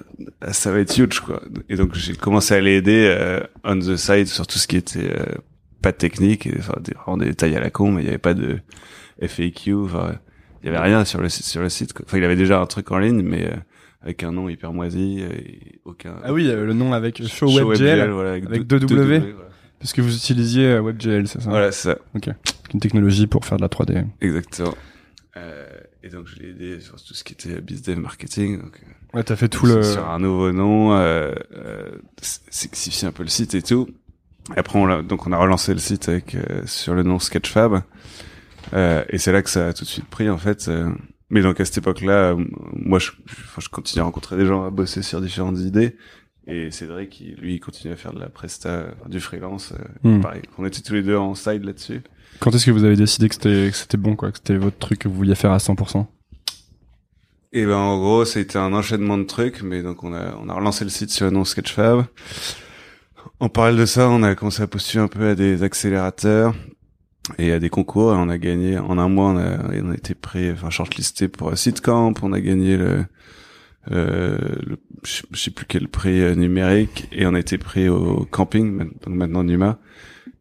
[0.41, 3.97] ah, ça va être huge quoi et donc j'ai commencé à l'aider euh, on the
[3.97, 5.35] side sur tout ce qui était euh,
[5.81, 8.17] pas technique et, enfin des, vraiment des détails à la con mais il y avait
[8.17, 8.59] pas de
[9.19, 10.15] FAQ enfin
[10.63, 12.05] il y avait rien sur le site sur le site quoi.
[12.07, 13.51] enfin il avait déjà un truc en ligne mais
[14.01, 18.31] avec un nom hyper moisi et aucun ah oui le nom avec Show, WebGL, voilà,
[18.31, 19.35] avec, deux W,
[19.79, 21.49] parce que vous utilisiez WebGL c'est ça?
[21.49, 22.29] Voilà c'est ça ok
[22.73, 24.73] une technologie pour faire de la 3D exactement
[25.35, 25.65] euh,
[26.03, 28.61] et donc je l'ai aidé sur tout ce qui était business marketing.
[28.61, 33.11] Donc, euh, ouais, t'as fait tout le sur un nouveau nom, euh, euh, sexifier un
[33.11, 33.87] peu le site et tout.
[34.55, 37.19] Et après on a, donc on a relancé le site avec euh, sur le nom
[37.19, 37.81] Sketchfab.
[38.73, 40.69] Euh, et c'est là que ça a tout de suite pris en fait.
[41.29, 42.35] mais donc à cette époque-là,
[42.73, 43.11] moi je,
[43.59, 45.95] je continue à rencontrer des gens à bosser sur différentes idées.
[46.45, 49.73] Et Cédric, qui, lui, il continue à faire de la presta, du freelance.
[50.03, 50.19] Hmm.
[50.19, 52.01] Pareil, on était tous les deux en side là-dessus.
[52.39, 54.77] Quand est-ce que vous avez décidé que c'était que c'était bon quoi, que c'était votre
[54.77, 56.05] truc que vous vouliez faire à 100%
[57.53, 60.49] Et eh ben en gros, c'était un enchaînement de trucs, mais donc on a on
[60.49, 62.05] a relancé le site sur nom Sketchfab.
[63.39, 66.53] En parallèle de ça, on a commencé à postuler un peu à des accélérateurs
[67.37, 70.13] et à des concours on a gagné en un mois on a, on a été
[70.13, 73.05] pris enfin shortlisté pour un Sitecamp, on a gagné le
[73.91, 74.37] euh,
[75.03, 79.07] je sais plus quel prix euh, numérique et on a été pris au camping donc
[79.07, 79.79] maintenant Numa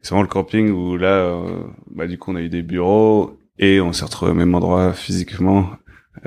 [0.02, 3.38] c'est vraiment le camping où là, euh, bah, du coup, on a eu des bureaux
[3.58, 5.70] et on s'est retrouvé au même endroit physiquement,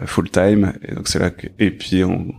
[0.01, 0.73] euh, full time.
[0.87, 2.33] Et donc c'est là que, et puis on,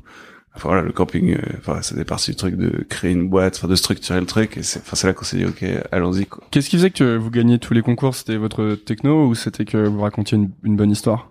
[0.57, 3.69] enfin voilà, le camping, euh, enfin c'était parti du truc de créer une boîte, enfin
[3.69, 4.57] de structurer le truc.
[4.57, 6.27] Et c'est, enfin c'est là qu'on s'est dit ok, allons-y.
[6.51, 8.14] Qu'est-ce qui faisait que vous gagniez tous les concours?
[8.14, 11.31] C'était votre techno ou c'était que vous racontiez une, bonne histoire?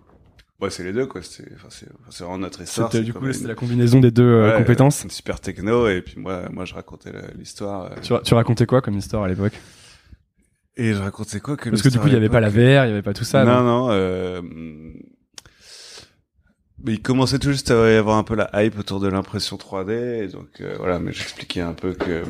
[0.61, 1.21] Ouais, c'est les deux, quoi.
[1.21, 2.89] C'est, enfin, c'est, c'est vraiment notre histoire.
[2.91, 5.03] C'était du coup une- c'était la combinaison des deux euh, Ouais, compétences.
[5.03, 7.91] Une super techno, et puis moi, moi, je racontais la- l'histoire.
[7.91, 9.53] euh, Tu, ra- tu racontais quoi comme histoire à l'époque?
[10.77, 12.85] Et je racontais quoi que Parce que du coup il y avait pas la VR,
[12.85, 13.45] il y avait pas tout ça.
[13.45, 13.87] non, donc- non.
[13.91, 14.41] Euh...
[16.85, 19.57] Mais il commençait tout juste à y avoir un peu la hype autour de l'impression
[19.57, 20.23] 3D.
[20.23, 22.23] Et donc euh, voilà, mais j'expliquais un peu que euh,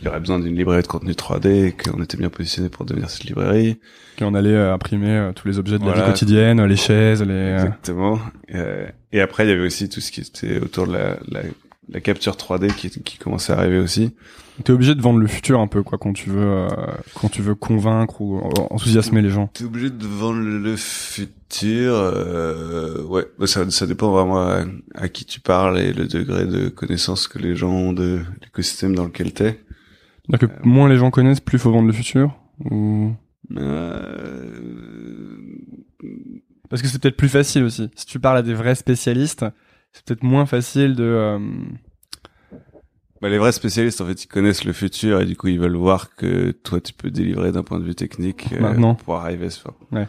[0.00, 2.84] il y aurait besoin d'une librairie de contenu 3D, et qu'on était bien positionné pour
[2.86, 3.78] devenir cette librairie.
[4.18, 7.28] qu'on allait euh, imprimer euh, tous les objets de la vie quotidienne, les chaises, les.
[7.32, 8.18] euh, Exactement.
[9.12, 11.40] Et après, il y avait aussi tout ce qui était autour de la, la,
[11.90, 14.14] la capture 3D qui, qui commençait à arriver aussi.
[14.64, 16.66] T'es obligé de vendre le futur un peu quoi quand tu veux
[17.14, 18.40] quand tu veux convaincre ou
[18.70, 19.46] enthousiasmer les gens.
[19.48, 21.34] T'es obligé de vendre le futur.
[21.64, 26.46] Euh, ouais, Bah, ça, ça dépend vraiment à, à qui tu parles et le degré
[26.46, 29.60] de connaissance que les gens ont de l'écosystème dans lequel t'es.
[30.26, 32.36] C'est-à-dire que moins les gens connaissent, plus faut vendre le futur
[32.70, 33.12] ou?
[33.56, 35.36] Euh,
[36.68, 37.90] parce que c'est peut-être plus facile aussi.
[37.96, 39.44] Si tu parles à des vrais spécialistes,
[39.92, 41.02] c'est peut-être moins facile de.
[41.02, 41.38] euh,
[43.20, 45.76] bah, les vrais spécialistes, en fait, ils connaissent le futur et du coup, ils veulent
[45.76, 48.94] voir que toi, tu peux délivrer d'un point de vue technique euh, Maintenant.
[48.94, 49.60] pour arriver à ce
[49.90, 50.06] Ouais.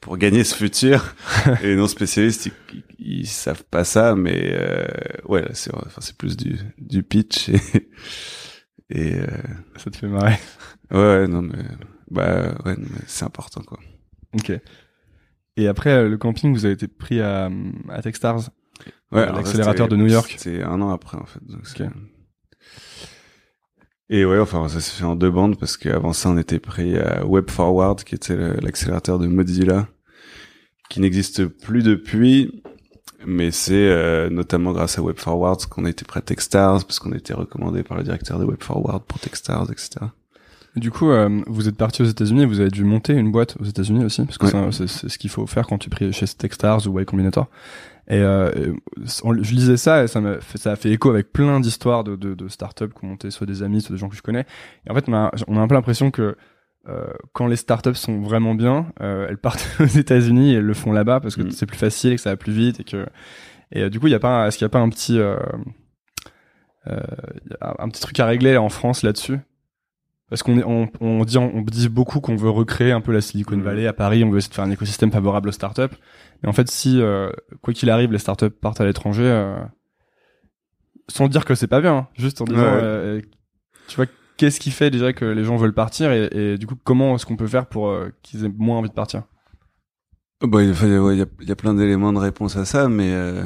[0.00, 1.14] Pour gagner ce futur.
[1.62, 2.52] et les non spécialistes, ils,
[2.98, 4.86] ils, ils savent pas ça, mais euh,
[5.26, 7.88] ouais, c'est enfin, c'est plus du du pitch et
[8.90, 9.26] et euh,
[9.76, 10.36] Ça te fait marrer.
[10.90, 11.62] ouais, ouais, non mais
[12.10, 13.78] bah ouais, non, mais c'est important quoi.
[14.34, 14.52] Ok.
[15.56, 17.48] Et après euh, le camping, vous avez été pris à,
[17.88, 18.50] à Techstars.
[19.12, 20.34] Ouais, Euh, l'accélérateur de New York.
[20.38, 21.40] C'était un an après en fait.
[21.46, 21.82] Donc Ok.
[24.10, 26.98] Et ouais, enfin ça s'est fait en deux bandes parce qu'avant ça on était pris
[26.98, 29.88] à Web Forward qui était l'accélérateur de Mozilla
[30.90, 32.62] qui n'existe plus depuis
[33.26, 36.98] mais c'est euh, notamment grâce à Web Forward qu'on a été prêt à Techstars parce
[36.98, 39.90] qu'on a été recommandé par le directeur de Web Forward pour Techstars etc.
[40.76, 43.56] Et Du coup, euh, vous êtes parti aux États-Unis, vous avez dû monter une boîte
[43.60, 44.72] aux États-Unis aussi, parce que Ouais.
[44.72, 47.46] c'est ce qu'il faut faire quand tu pries chez Techstars ou Y Combinator.
[48.08, 48.50] Et euh,
[49.04, 52.16] je lisais ça et ça m'a fait, ça a fait écho avec plein d'histoires de,
[52.16, 54.44] de, de startups qui ont monté, soit des amis, soit des gens que je connais.
[54.86, 56.36] Et en fait, on a, on a un peu l'impression que
[56.86, 60.74] euh, quand les startups sont vraiment bien, euh, elles partent aux États-Unis et elles le
[60.74, 61.50] font là-bas parce que Mm.
[61.50, 63.06] c'est plus facile et que ça va plus vite et que
[63.72, 65.18] et euh, du coup, il y a pas, est-ce qu'il y a pas un petit
[65.18, 65.36] euh,
[66.86, 67.00] euh,
[67.60, 69.38] a un petit truc à régler en France là-dessus?
[70.30, 73.20] Parce qu'on est, on, on dit, on dit beaucoup qu'on veut recréer un peu la
[73.20, 73.62] Silicon Mhm.
[73.62, 75.94] Valley à Paris, on veut essayer de faire un écosystème favorable aux startups.
[76.44, 77.30] Mais en fait, si euh,
[77.62, 79.56] quoi qu'il arrive, les startups partent à l'étranger, euh,
[81.08, 82.80] sans dire que c'est pas bien, hein, juste en disant, Ouais.
[82.82, 83.20] euh,
[83.88, 86.76] tu vois, qu'est-ce qui fait déjà que les gens veulent partir et, et du coup,
[86.84, 89.24] comment est-ce qu'on peut faire pour qu'ils aient moins envie de partir?
[90.42, 93.44] Bah, il ouais, y, a, y a plein d'éléments de réponse à ça, mais euh,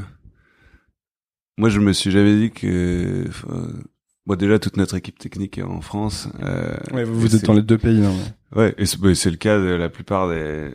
[1.57, 3.25] moi je me suis jamais dit que.
[4.27, 6.29] Bon, déjà toute notre équipe technique est en France.
[6.43, 8.05] Euh, Ouais, vous, et vous êtes dans les deux pays.
[8.05, 8.13] hein.
[8.55, 10.71] Ouais, et c'est bah, c'est le cas de la plupart des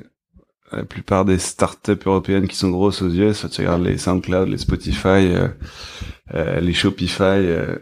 [0.77, 3.45] la plupart des startups européennes qui sont grosses aux US.
[3.51, 5.47] Tu regardes les SoundCloud, les Spotify, euh,
[6.33, 7.23] euh, les Shopify.
[7.23, 7.77] euh,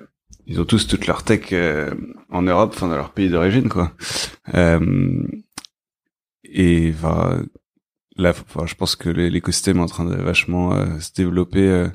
[0.47, 1.93] ils ont tous toute leur tech euh,
[2.30, 3.93] en Europe, enfin dans leur pays d'origine, quoi.
[6.43, 7.43] Et enfin,
[8.17, 11.88] là, enfin, je pense que l'é- l'écosystème est en train de vachement se développer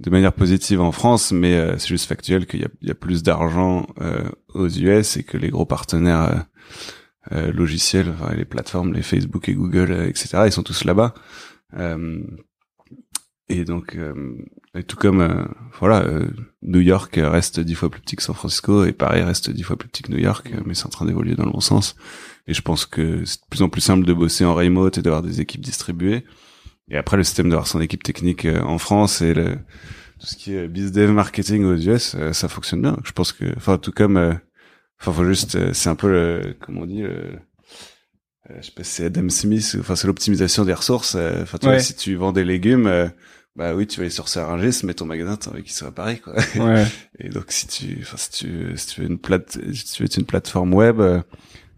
[0.00, 3.86] de manière positive en France, mais euh, c'est juste factuel qu'il y a plus d'argent
[4.00, 6.46] euh, aux US et que les gros partenaires
[7.32, 11.14] euh, logiciels, enfin, les plateformes, les Facebook et Google, euh, etc., ils sont tous là-bas.
[11.74, 12.22] Euh,
[13.50, 14.36] et donc, euh,
[14.74, 15.44] et tout comme, euh,
[15.78, 16.28] voilà, euh,
[16.62, 19.76] New York reste dix fois plus petit que San Francisco et Paris reste dix fois
[19.76, 21.96] plus petit que New York, euh, mais c'est en train d'évoluer dans le bon sens.
[22.46, 25.02] Et je pense que c'est de plus en plus simple de bosser en remote et
[25.02, 26.24] d'avoir des équipes distribuées.
[26.90, 29.58] Et après, le système d'avoir son équipe technique en France et le,
[30.18, 32.96] tout ce qui est bizdev marketing aux US, ça fonctionne bien.
[33.04, 34.34] Je pense que, enfin, tout comme, euh,
[35.00, 37.10] enfin, faut juste, euh, c'est un peu le, comment on dit, le,
[38.50, 41.14] euh, je sais pas si c'est Adam Smith, enfin, c'est l'optimisation des ressources.
[41.16, 41.74] euh, Enfin, tu Ouais.
[41.74, 43.08] vois, si tu vends des légumes, euh,
[43.56, 45.92] bah oui, tu vas aller sur Serengis, mais ton magasin, t'as envie qu'il soit à
[45.92, 46.34] Paris, quoi.
[46.56, 46.86] Ouais.
[47.18, 50.06] Et donc, si tu, enfin, si tu, si tu veux une plate, si tu veux
[50.06, 51.20] être une plateforme web, euh,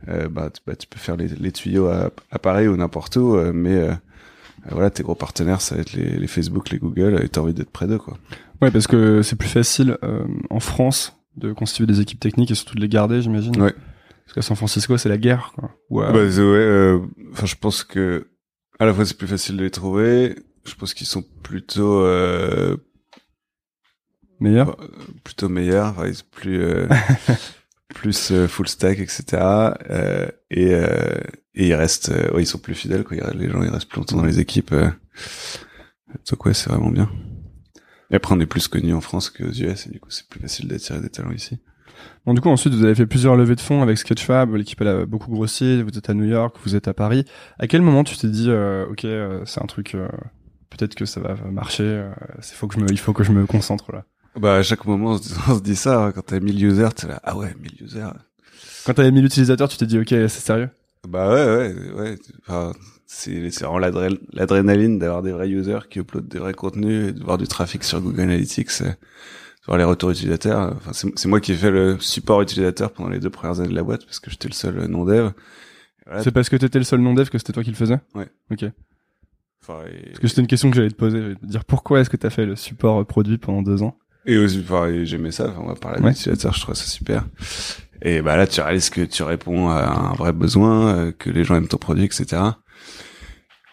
[0.09, 3.16] euh, bah, tu, bah, tu peux faire les, les tuyaux à, à Paris ou n'importe
[3.16, 3.94] où, euh, mais euh, euh,
[4.72, 7.54] voilà, tes gros partenaires, ça va être les, les Facebook, les Google, et t'as envie
[7.54, 8.18] d'être près d'eux, quoi.
[8.62, 12.55] ouais, parce que c'est plus facile euh, en France de constituer des équipes techniques et
[12.55, 13.61] surtout de les garder, j'imagine.
[13.61, 13.74] Ouais.
[14.24, 15.53] Parce qu'à San Francisco, c'est la guerre.
[15.57, 15.70] Quoi.
[15.90, 17.00] Bah, ouais, euh,
[17.33, 18.29] enfin, je pense que
[18.79, 20.37] à la fois c'est plus facile de les trouver.
[20.64, 22.76] Je pense qu'ils sont plutôt euh,
[24.38, 24.81] meilleur.
[24.81, 24.87] euh,
[25.24, 26.87] plutôt meilleurs, enfin, ils sont plus euh,
[27.94, 29.24] plus euh, full stack, etc.
[29.90, 31.18] Euh, et euh,
[31.55, 33.03] et ils restent, euh, ouais, ils sont plus fidèles.
[33.05, 33.16] Quoi.
[33.35, 34.72] Les gens ils restent plus longtemps dans les équipes.
[34.72, 34.90] Euh.
[36.31, 37.11] Donc ouais, c'est vraiment bien.
[38.11, 40.40] Et après, on est plus connu en France qu'aux US, et du coup, c'est plus
[40.40, 41.59] facile d'attirer des talents ici.
[42.27, 44.55] Bon, du coup, ensuite, vous avez fait plusieurs levées de fonds avec Sketchfab.
[44.55, 45.83] L'équipe, elle a beaucoup grossi.
[45.83, 47.25] Vous êtes à New York, vous êtes à Paris.
[47.59, 50.09] À quel moment tu t'es dit, euh, ok, euh, c'est un truc, euh,
[50.70, 51.83] peut-être que ça va marcher.
[51.85, 54.05] euh, c'est faut que je me, il faut que je me concentre là?
[54.38, 56.05] Bah, à chaque moment, on se, on se dit ça.
[56.07, 58.07] hein, quand t'as 1000 users, t'es là, ah ouais, 1000 users.
[58.87, 60.70] Quand t'avais mis l'utilisateur, tu t'es dit, ok, c'est sérieux?
[61.09, 62.18] Bah ouais, ouais, ouais.
[62.46, 62.73] Enfin,
[63.12, 67.12] c'est c'est vraiment l'adré- l'adrénaline d'avoir des vrais users qui uploadent des vrais contenus et
[67.12, 68.94] de voir du trafic sur Google Analytics, euh, de
[69.66, 70.75] voir les retours utilisateurs.
[70.77, 73.75] Enfin, c'est moi qui ai fait le support utilisateur pendant les deux premières années de
[73.75, 75.31] la boîte parce que j'étais le seul euh, non dev.
[76.07, 76.23] Voilà.
[76.23, 77.99] C'est parce que t'étais le seul non dev que c'était toi qui le faisais?
[78.14, 78.29] Ouais.
[78.51, 78.64] Ok.
[79.62, 81.20] Enfin, et, Parce que c'était une question que j'allais te poser.
[81.20, 83.96] J'allais te dire pourquoi est-ce que t'as fait le support euh, produit pendant deux ans?
[84.27, 85.49] et aussi, enfin, j'aimais ça.
[85.49, 86.11] Enfin, on va parler Ouais.
[86.12, 87.27] d'utilisateur, je trouve ça super.
[88.03, 91.42] Et bah là, tu réalises que tu réponds à un vrai besoin, euh, que les
[91.44, 92.42] gens aiment ton produit, etc.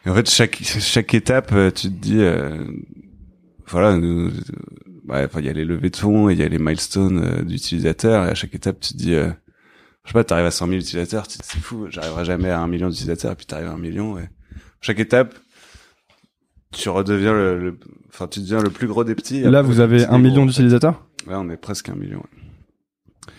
[0.07, 2.63] Et en fait, chaque chaque étape, euh, tu te dis, euh,
[3.67, 4.31] voilà, nous, euh,
[5.09, 7.19] ouais, enfin, il y a les levées de fonds, et il y a les milestones
[7.21, 9.27] euh, d'utilisateurs, et à chaque étape, tu te dis, euh,
[10.05, 12.49] je sais pas, t'arrives à 100 000 utilisateurs, tu te dis, c'est fou, j'arriverai jamais
[12.49, 14.17] à un million d'utilisateurs, et puis t'arrives à un million.
[14.79, 15.35] Chaque étape,
[16.71, 19.41] tu redeviens le, le- enfin, tu deviens le plus gros des petits.
[19.41, 21.05] Là, vous avez un million d'utilisateurs?
[21.27, 22.19] Là, on est presque un million.
[22.19, 23.33] ouais.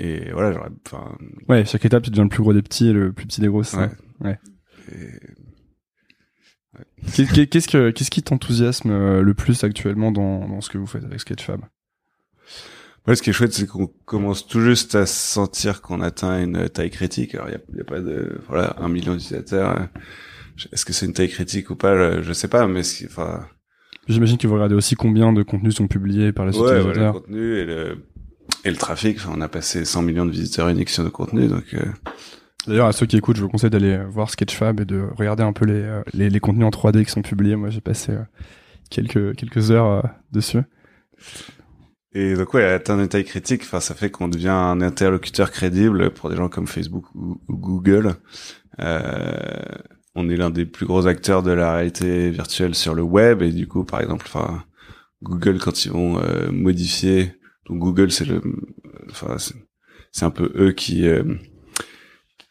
[0.00, 1.16] Et voilà, j'aurais, enfin,
[1.48, 3.46] Ouais, chaque étape, tu deviens le plus gros des petits et le plus petit des
[3.46, 3.62] gros.
[3.62, 3.82] c'est ça?
[3.82, 3.90] Ouais.
[4.20, 4.38] Ouais.
[4.92, 5.20] Et-
[7.14, 11.04] Qu'est-ce que qu'est-ce qui t'enthousiasme euh, le plus actuellement dans, dans ce que vous faites
[11.04, 11.60] avec Sketchfab?
[13.06, 16.68] Ouais, ce qui est chouette, c'est qu'on commence tout juste à sentir qu'on atteint une
[16.68, 17.36] taille critique.
[17.36, 19.78] Alors, il y a, pas de, voilà, un million d'utilisateurs.
[19.80, 19.84] euh,
[20.72, 22.16] Est-ce que c'est une taille critique ou pas?
[22.16, 23.46] Je, je sais pas, mais ce enfin,
[24.08, 26.80] J'imagine que vous regardez aussi combien de contenus sont publiés par les ouais, ouais, le
[26.80, 27.12] utilisateurs.
[27.14, 28.04] contenu et le,
[28.64, 29.18] et le trafic.
[29.18, 31.84] Enfin, on a passé 100 millions de visiteurs uniques sur nos contenus, donc, euh,
[32.66, 35.52] D'ailleurs, à ceux qui écoutent, je vous conseille d'aller voir Sketchfab et de regarder un
[35.52, 37.56] peu les, euh, les, les contenus en 3D qui sont publiés.
[37.56, 38.22] Moi, j'ai passé euh,
[38.90, 40.02] quelques quelques heures euh,
[40.32, 40.62] dessus.
[42.18, 46.10] Et donc ouais, atteindre une taille critique, enfin ça fait qu'on devient un interlocuteur crédible
[46.10, 48.14] pour des gens comme Facebook ou, Google.
[48.80, 49.36] Euh,
[50.14, 53.52] on est l'un des plus gros acteurs de la réalité virtuelle sur le web et
[53.52, 54.64] du coup, par exemple, enfin
[55.22, 57.34] Google quand ils vont euh, modifier,
[57.68, 58.40] donc Google c'est le,
[59.10, 59.36] enfin
[60.10, 61.22] c'est un peu eux qui euh,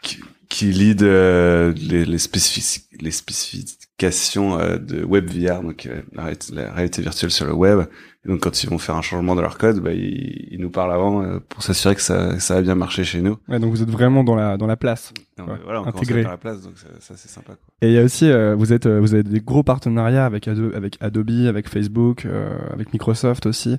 [0.06, 6.24] qui, qui lead euh, les, les, spécifici- les spécifications euh, de WebVR, donc euh, la,
[6.24, 7.80] réalité, la réalité virtuelle sur le web.
[8.26, 10.70] Et donc quand ils vont faire un changement de leur code, bah, ils, ils nous
[10.70, 13.38] parlent avant euh, pour s'assurer que ça, ça va bien marcher chez nous.
[13.48, 15.14] Ouais, donc vous êtes vraiment dans la dans la place.
[15.38, 16.22] Ouais, euh, voilà, on intégré.
[16.22, 17.54] faire la place, donc ça, ça, c'est sympa.
[17.54, 17.68] Quoi.
[17.82, 20.98] Et il y a aussi, vous êtes, vous avez des gros partenariats avec Adobe, avec
[21.02, 22.26] Adobe, avec Facebook,
[22.74, 23.78] avec Microsoft aussi,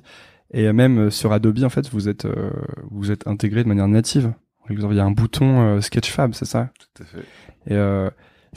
[0.53, 2.27] et même sur Adobe en fait, vous êtes,
[2.91, 4.33] vous êtes intégré de manière native.
[4.69, 6.69] Il y a un bouton euh, Sketchfab, c'est ça?
[6.95, 7.19] Tout à fait.
[7.67, 8.09] Et euh,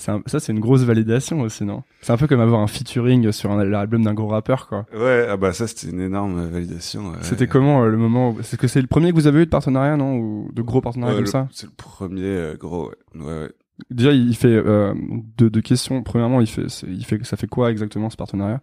[0.09, 1.83] un- ça, c'est une grosse validation aussi, non?
[2.01, 4.87] C'est un peu comme avoir un featuring sur un l'album d'un gros rappeur, quoi.
[4.97, 7.11] Ouais, ah bah ça c'était une énorme validation.
[7.11, 7.19] ouais.
[7.23, 8.39] C'était comment euh, le moment où...
[8.43, 10.17] C'est que c'est le premier que vous avez eu de partenariat, non?
[10.17, 11.49] Ou de gros partenariats Ouais, comme le- ça?
[11.53, 12.93] C'est le premier euh, gros.
[13.15, 13.51] Ouais.
[13.91, 14.95] Déjà, il fait euh,
[15.39, 16.03] deux, deux questions.
[16.03, 18.61] Premièrement, il fait, il fait, ça fait quoi exactement ce partenariat?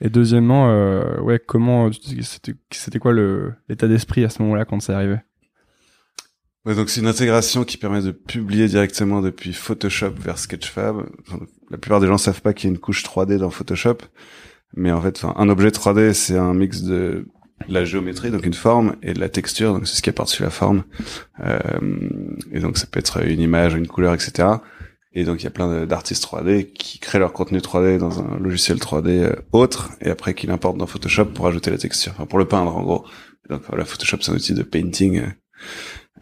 [0.00, 0.66] Et deuxièmement,
[1.22, 5.16] ouais, comment c'était, c'était quoi le l'état d'esprit à ce moment-là quand c'est arrivé?
[6.74, 11.06] Donc c'est une intégration qui permet de publier directement depuis Photoshop vers Sketchfab.
[11.70, 13.98] La plupart des gens savent pas qu'il y a une couche 3D dans Photoshop,
[14.74, 17.28] mais en fait, un objet 3D c'est un mix de
[17.68, 20.42] la géométrie, donc une forme, et de la texture, donc c'est ce qui est par-dessus
[20.42, 20.82] la forme.
[21.40, 21.58] Euh,
[22.52, 24.48] et donc ça peut être une image, une couleur, etc.
[25.12, 28.38] Et donc il y a plein d'artistes 3D qui créent leur contenu 3D dans un
[28.38, 32.26] logiciel 3D euh, autre, et après qui l'importent dans Photoshop pour ajouter la texture, enfin
[32.26, 33.06] pour le peindre en gros.
[33.48, 35.20] Donc voilà, Photoshop c'est un outil de painting.
[35.20, 35.26] euh,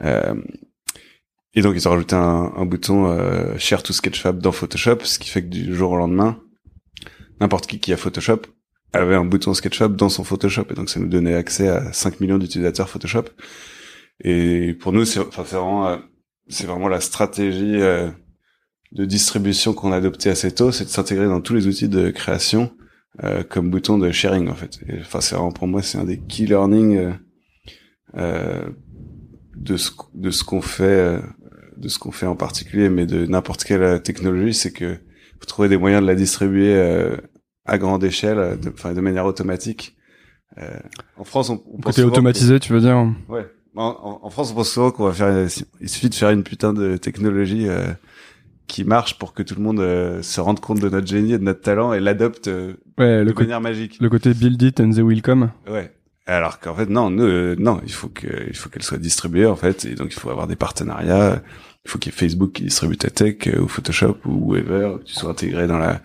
[0.03, 5.19] et donc ils ont rajouté un, un bouton euh, Share to Sketchfab dans Photoshop, ce
[5.19, 6.41] qui fait que du jour au lendemain,
[7.41, 8.43] n'importe qui qui a Photoshop
[8.93, 12.21] avait un bouton Sketchfab dans son Photoshop, et donc ça nous donnait accès à 5
[12.21, 13.25] millions d'utilisateurs Photoshop.
[14.23, 15.97] Et pour nous, c'est enfin, vraiment, euh,
[16.49, 18.09] c'est vraiment la stratégie euh,
[18.93, 22.11] de distribution qu'on a adoptée assez tôt, c'est de s'intégrer dans tous les outils de
[22.11, 22.73] création
[23.23, 24.81] euh, comme bouton de sharing en fait.
[24.89, 27.13] Et, Enfin, c'est vraiment pour moi, c'est un des key learning euh,
[28.17, 28.69] euh,
[29.57, 31.21] de ce de ce qu'on fait euh,
[31.77, 34.95] de ce qu'on fait en particulier, mais de n'importe quelle euh, technologie, c'est que
[35.41, 37.17] faut trouver des moyens de la distribuer euh,
[37.65, 39.97] à grande échelle, de, enfin, de manière automatique.
[40.59, 40.69] Euh,
[41.17, 43.47] en France, on, on pense Côté automatisé, tu veux dire ouais.
[43.77, 45.49] En, France, on pense souvent qu'on va faire.
[45.81, 47.89] Il suffit de faire une putain de technologie euh,
[48.69, 51.39] qui marche pour que tout le monde euh, se rende compte de notre génie et
[51.39, 53.99] de notre talent et l'adopte euh, Ouais, de le, manière magique.
[54.01, 55.51] le côté build it and they will come.
[55.69, 55.93] Ouais.
[56.27, 59.47] Alors qu'en fait non, nous, euh, non, il faut que il faut qu'elle soit distribuée
[59.47, 61.43] en fait et donc il faut avoir des partenariats.
[61.85, 64.99] il faut qu'il y ait Facebook qui distribue ta tech euh, ou Photoshop ou whatever,
[65.01, 66.01] que tu sois intégré dans la,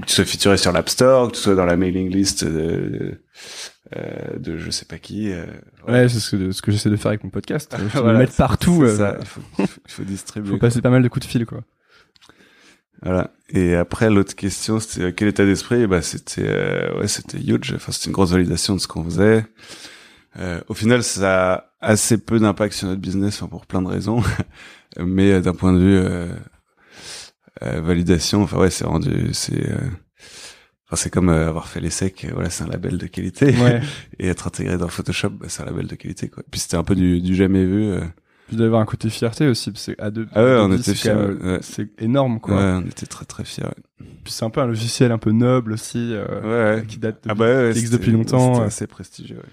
[0.00, 3.20] que tu sois featuré sur l'App Store, que tu sois dans la mailing list de,
[3.96, 5.30] euh, de je sais pas qui.
[5.30, 5.44] Euh,
[5.86, 7.74] ouais, c'est ce que, ce que j'essaie de faire avec mon podcast.
[7.92, 8.86] Je voilà, mettre partout.
[8.88, 9.16] Ça.
[9.20, 10.48] Il, faut, il faut distribuer.
[10.48, 11.62] Il faut passer pas mal de coups de fil, quoi.
[13.02, 13.30] Voilà.
[13.48, 15.86] Et après, l'autre question, c'était quel état d'esprit?
[15.86, 17.74] Bah, c'était ouais, c'était huge.
[17.74, 19.44] Enfin, c'était une grosse validation de ce qu'on faisait.
[20.38, 23.88] Euh, au final, ça a assez peu d'impact sur notre business, enfin, pour plein de
[23.88, 24.22] raisons.
[24.98, 26.32] Mais euh, d'un point de vue euh,
[27.62, 29.70] euh, validation, enfin ouais, c'est rendu, c'est,
[30.86, 33.54] enfin c'est comme avoir fait l'essai, voilà, c'est un label de qualité.
[33.56, 33.80] Ouais.
[34.18, 36.42] Et être intégré dans Photoshop, bah, c'est un label de qualité, quoi.
[36.50, 37.94] Puis c'était un peu du, du jamais vu.
[38.52, 41.14] Puis d'avoir un côté fierté aussi, parce que à deux, ah ouais, on était fiers.
[41.14, 41.58] Ouais.
[41.62, 42.56] C'est énorme, quoi.
[42.56, 43.64] Ouais, on était très très fiers.
[44.24, 47.34] Puis c'est un peu un logiciel un peu noble aussi, ouais, qui date de, ah
[47.34, 48.54] bah depuis longtemps.
[48.54, 49.36] C'était assez prestigieux.
[49.36, 49.50] Ouais.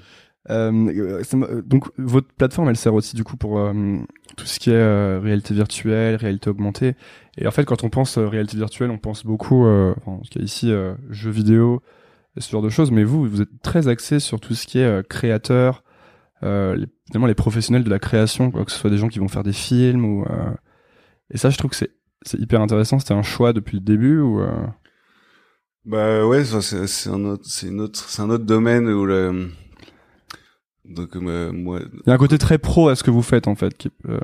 [0.49, 1.21] Euh,
[1.65, 3.73] donc votre plateforme, elle sert aussi du coup pour euh,
[4.35, 6.95] tout ce qui est euh, réalité virtuelle, réalité augmentée.
[7.37, 10.45] Et en fait, quand on pense réalité virtuelle, on pense beaucoup, enfin, qu'il y a
[10.45, 10.73] ici,
[11.09, 11.81] jeux vidéo,
[12.37, 12.91] ce genre de choses.
[12.91, 15.83] Mais vous, vous êtes très axé sur tout ce qui est créateur,
[16.41, 19.27] les, finalement les professionnels de la création, quoi, que ce soit des gens qui vont
[19.27, 20.25] faire des films ou.
[21.31, 22.99] Et ça, je trouve que c'est c'est hyper intéressant.
[22.99, 24.41] C'était un choix depuis le début ou.
[25.85, 29.49] Bah ouais, c'est un autre, c'est une autre, c'est un autre domaine où le
[30.89, 33.47] donc euh, moi, il y a un côté très pro à ce que vous faites
[33.47, 33.77] en fait.
[33.77, 34.19] Qui, euh...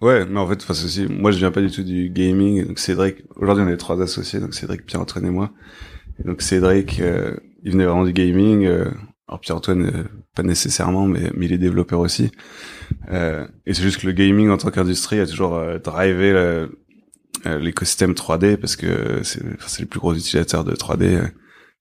[0.00, 2.66] Ouais, mais en fait, enfin ceci, moi je viens pas du tout du gaming.
[2.66, 5.52] Donc Cédric, aujourd'hui on est trois associés, donc Cédric, Pierre Antoine et moi.
[6.18, 8.66] Et donc Cédric, euh, il venait vraiment du gaming.
[9.30, 12.30] Euh, alors Pierre Antoine, euh, pas nécessairement, mais, mais il est développeur aussi.
[13.10, 16.66] et c'est juste que le gaming en tant qu'industrie a toujours drivé
[17.44, 21.30] l'écosystème 3D parce que c'est les plus gros utilisateurs de 3D.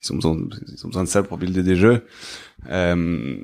[0.01, 2.05] Ils ont besoin, ils ont besoin de ça pour builder des jeux.
[2.69, 3.37] Euh,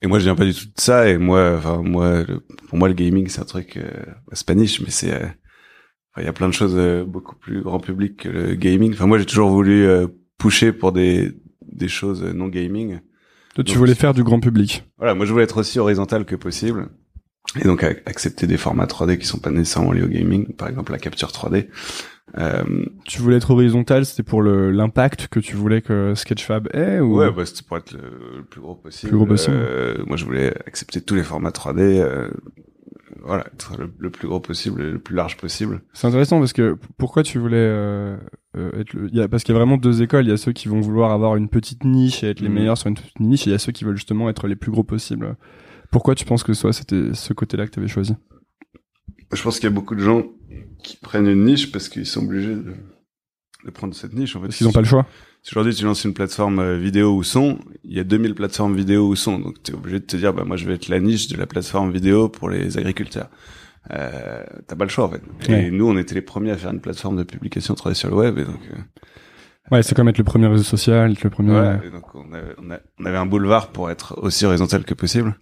[0.00, 1.08] et moi, je viens pas du tout de ça.
[1.08, 2.24] Et moi, enfin, moi,
[2.68, 3.90] pour moi, le gaming, c'est un truc euh,
[4.32, 5.26] spanish, mais c'est, euh,
[6.18, 8.92] il y a plein de choses euh, beaucoup plus grand public que le gaming.
[8.92, 10.06] Enfin, moi, j'ai toujours voulu euh,
[10.38, 11.32] pousser pour des
[11.72, 13.00] des choses non gaming.
[13.54, 14.84] Toi, tu voulais faire du grand public.
[14.98, 16.88] Voilà, moi, je voulais être aussi horizontal que possible.
[17.60, 20.92] Et donc, accepter des formats 3D qui sont pas nécessairement liés au gaming, par exemple
[20.92, 21.68] la capture 3D.
[22.36, 27.18] Euh, tu voulais être horizontal, c'était pour l'impact que tu voulais que Sketchfab ait ou...
[27.18, 29.08] Ouais, bah, c'était pour être le, plus gros possible.
[29.08, 29.56] Plus gros possible.
[29.58, 31.80] Euh, moi, je voulais accepter tous les formats 3D.
[31.80, 32.28] Euh,
[33.22, 35.82] voilà, être le, plus gros possible, le plus large possible.
[35.92, 38.16] C'est intéressant parce que pourquoi tu voulais euh,
[38.56, 39.08] euh, être le...
[39.08, 40.26] il y a, parce qu'il y a vraiment deux écoles.
[40.26, 42.54] Il y a ceux qui vont vouloir avoir une petite niche et être les mhm.
[42.54, 44.56] meilleurs sur une petite niche, et il y a ceux qui veulent justement être les
[44.56, 45.36] plus gros possibles.
[45.90, 48.14] Pourquoi tu penses que soit c'était ce côté-là que tu avais choisi?
[49.32, 50.24] Je pense qu'il y a beaucoup de gens
[50.82, 52.74] qui prennent une niche parce qu'ils sont obligés de,
[53.64, 54.36] de, prendre cette niche.
[54.36, 55.06] En fait, parce qu'ils n'ont pas le choix.
[55.48, 58.76] Si aujourd'hui tu lances une plateforme euh, vidéo ou son, il y a 2000 plateformes
[58.76, 60.88] vidéo ou son, donc tu es obligé de te dire bah moi je vais être
[60.88, 63.30] la niche de la plateforme vidéo pour les agriculteurs.
[63.90, 65.22] Euh, T'as pas le choix en fait.
[65.50, 68.16] Et nous on était les premiers à faire une plateforme de publication 3D sur le
[68.16, 68.60] web et donc.
[68.72, 69.02] Euh,
[69.70, 71.52] Ouais, c'est comme être le premier réseau social, être le premier.
[71.52, 72.54] Ouais, donc on avait,
[72.98, 75.36] on, avait, un boulevard pour être aussi horizontal que possible.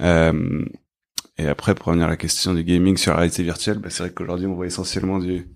[0.00, 0.64] Euh,
[1.38, 4.04] et après, pour revenir à la question du gaming sur la réalité virtuelle, bah, c'est
[4.04, 5.48] vrai qu'aujourd'hui, on voit essentiellement du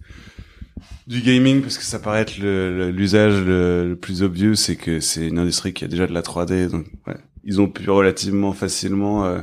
[1.07, 5.27] du gaming parce que ça paraît être l'usage le, le, plus obvious, c'est que c'est
[5.27, 9.25] une industrie qui a déjà de la 3D, donc ouais, ils ont pu relativement facilement
[9.25, 9.41] euh,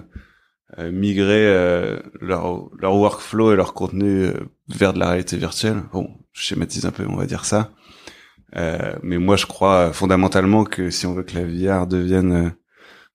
[0.77, 4.33] euh, migrer euh, leur leur workflow et leur contenu euh,
[4.67, 5.81] vers de la réalité virtuelle.
[5.91, 7.71] Bon, je schématise un peu, on va dire ça.
[9.03, 12.53] mais moi, je crois fondamentalement que si on veut que la VR devienne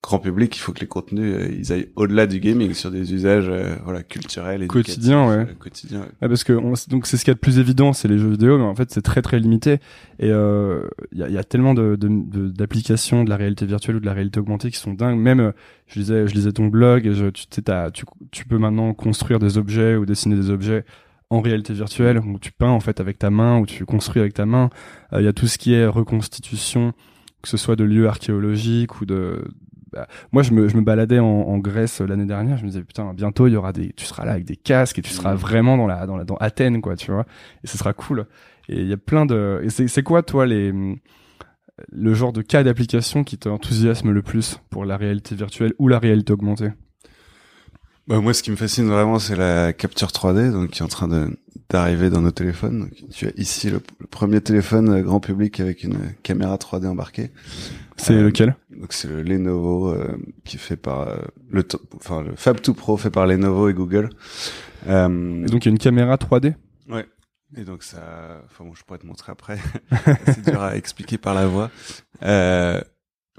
[0.05, 3.15] grand public, il faut que les contenus euh, ils aillent au-delà du gaming sur des
[3.15, 5.37] usages euh, voilà culturels et quotidiens ouais.
[5.37, 6.29] Euh, quotidien ouais.
[6.29, 6.53] parce que
[6.91, 8.75] donc c'est ce qu'il y a de plus évident c'est les jeux vidéo mais en
[8.75, 9.79] fait c'est très très limité
[10.19, 14.01] et il y, a, y, a, tellement de d'applications de, de, la réalité virtuelle ou
[14.01, 15.55] de la réalité augmentée qui sont dingues même
[15.87, 19.57] je lisais je lisais ton blog et je, tu, tu tu peux maintenant construire des
[19.57, 20.85] objets ou dessiner des objets
[21.31, 24.35] en réalité virtuelle où tu peins en fait avec ta main ou tu construis avec
[24.35, 24.69] ta main
[25.15, 26.93] il y a tout ce qui est reconstitution
[27.41, 29.43] que ce soit de lieux archéologiques ou de
[29.95, 32.83] bah, moi je me, je me baladais en, en Grèce l'année dernière, je me disais
[32.83, 35.35] putain bientôt il y aura des, tu seras là avec des casques et tu seras
[35.35, 35.39] mmh.
[35.39, 37.27] vraiment dans la dans la dans Athènes quoi, tu vois,
[37.63, 38.27] et ce sera cool.
[38.69, 40.73] Et il y a plein de, et c'est quoi toi les
[41.91, 45.99] le genre de cas d'application qui t'enthousiasme le plus pour la réalité virtuelle ou la
[45.99, 46.71] réalité augmentée?
[48.07, 50.89] Bah, moi, ce qui me fascine vraiment, c'est la capture 3D, donc qui est en
[50.89, 51.09] train
[51.71, 52.81] d'arriver dans nos téléphones.
[52.81, 53.81] Donc, tu as ici le,
[54.11, 57.31] premier téléphone grand public avec une caméra 3D embarquée.
[57.97, 58.57] C'est euh, lequel?
[58.79, 61.17] Donc c'est le Lenovo euh, qui est fait par euh,
[61.51, 61.65] le
[61.97, 64.11] enfin le Fab 2 Pro fait par Lenovo et Google.
[64.87, 66.55] et donc il y a une caméra 3D.
[66.89, 67.07] Ouais.
[67.57, 69.59] Et donc ça, enfin bon, je pourrais te montrer après.
[70.27, 71.71] c'est dur à expliquer par la voix.
[72.23, 72.81] Euh,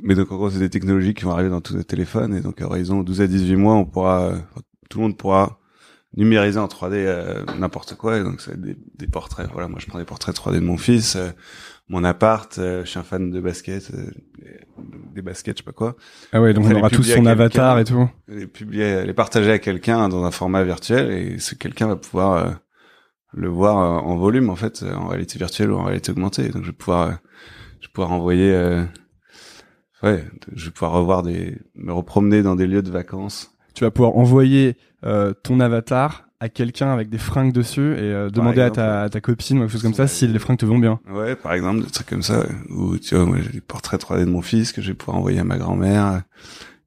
[0.01, 2.41] mais donc en gros, c'est des technologies qui vont arriver dans tous les téléphones et
[2.41, 4.33] donc à horizon 12 à 18 mois, on pourra,
[4.89, 5.59] tout le monde pourra
[6.15, 8.17] numériser en 3D euh, n'importe quoi.
[8.17, 9.49] Et donc c'est des, des portraits.
[9.51, 11.29] Voilà, moi je prends des portraits 3D de mon fils, euh,
[11.89, 12.57] mon appart.
[12.57, 14.11] euh, je suis un fan de basket, euh,
[15.15, 15.95] des baskets, je sais pas quoi.
[16.31, 18.07] Ah ouais, donc Après, on aura tous son avatar et tout.
[18.27, 22.33] Les publier, les partager à quelqu'un dans un format virtuel et ce quelqu'un va pouvoir
[22.33, 22.51] euh,
[23.35, 26.49] le voir euh, en volume en fait, euh, en réalité virtuelle ou en réalité augmentée.
[26.49, 27.11] Donc je vais pouvoir, euh,
[27.81, 28.51] je vais pouvoir envoyer.
[30.03, 33.55] Ouais, je vais pouvoir revoir des, me repromener dans des lieux de vacances.
[33.73, 34.77] Tu vas pouvoir envoyer
[35.43, 39.19] ton avatar à quelqu'un avec des fringues dessus et euh, demander à ta, à ta
[39.21, 40.99] copine ou quelque chose comme ça si les fringues te vont bien.
[41.11, 44.21] Ouais, par exemple, des trucs comme ça, ou tu vois, moi j'ai des portraits 3D
[44.21, 46.21] de mon fils que je vais pouvoir envoyer à ma grand-mère,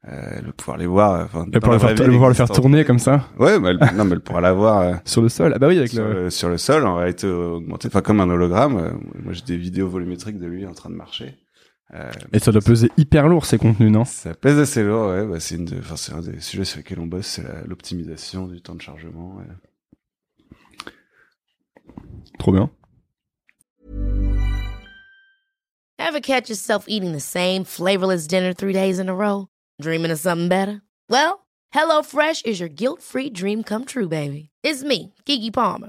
[0.06, 1.24] euh, elle va pouvoir les voir.
[1.24, 4.04] Enfin, le faire, elle va pouvoir le faire tourner comme ça Ouais, mais elle, non,
[4.04, 5.52] mais elle pourra la voir euh, sur le sol.
[5.54, 6.24] Ah bah oui, avec sur, le.
[6.24, 8.76] le, sur le sol en réalité augmentée, enfin comme un hologramme.
[8.76, 8.90] Euh,
[9.22, 11.36] Moi j'ai des vidéos volumétriques de lui en train de marcher.
[11.94, 14.04] Euh, Et ça doit peser hyper lourd ces contenus, non?
[14.04, 15.26] Ça pèse assez lourd, ouais.
[15.26, 18.46] Bah, c'est une, de- c'est un des sujets sur lesquels on bosse, c'est la- l'optimisation
[18.46, 19.36] du temps de chargement.
[19.36, 19.44] ouais.
[22.38, 22.70] Trop bien.
[25.98, 29.48] Ever catch yourself eating the same flavorless dinner three days in a row?
[29.80, 30.80] Dreaming of something better?
[31.10, 34.50] Well, HelloFresh is your guilt-free dream come true, baby.
[34.62, 35.88] It's me, Kiki Palmer.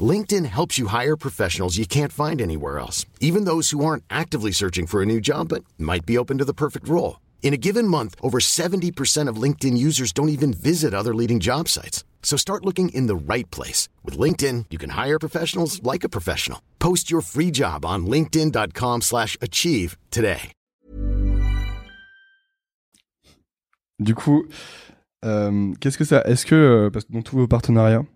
[0.00, 4.52] LinkedIn helps you hire professionals you can't find anywhere else, even those who aren't actively
[4.52, 7.18] searching for a new job but might be open to the perfect role.
[7.42, 11.68] In a given month, over 70% of LinkedIn users don't even visit other leading job
[11.68, 12.04] sites.
[12.22, 13.88] So start looking in the right place.
[14.04, 16.60] With LinkedIn, you can hire professionals like a professional.
[16.78, 20.52] Post your free job on linkedin.com slash achieve today.
[24.02, 24.46] Du coup,
[25.26, 28.06] euh, qu'est-ce que ça Est-ce que, euh, parce que dans tous vos partenariats,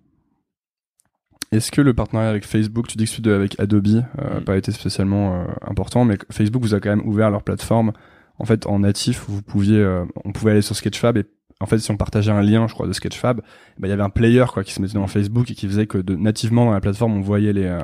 [1.55, 4.01] est-ce que le partenariat avec Facebook, tu dis que celui de, avec Adobe euh,
[4.35, 4.45] n'a Mm.
[4.45, 7.93] pas été spécialement euh, important, mais que Facebook vous a quand même ouvert leur plateforme
[8.39, 9.25] en fait en natif.
[9.29, 11.25] Vous pouviez, euh, on pouvait aller sur Sketchfab et
[11.61, 13.41] en fait si on partageait un lien, je crois, de Sketchfab,
[13.79, 15.87] bah, il y avait un player quoi qui se mettait dans Facebook et qui faisait
[15.87, 17.79] que de, nativement dans la plateforme on voyait les euh,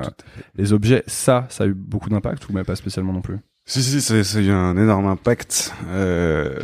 [0.55, 1.03] les objets.
[1.07, 3.37] Ça, ça a eu beaucoup d'impact ou mais pas spécialement non plus?
[3.65, 6.59] Si, si, ça, ça a eu un énorme impact euh,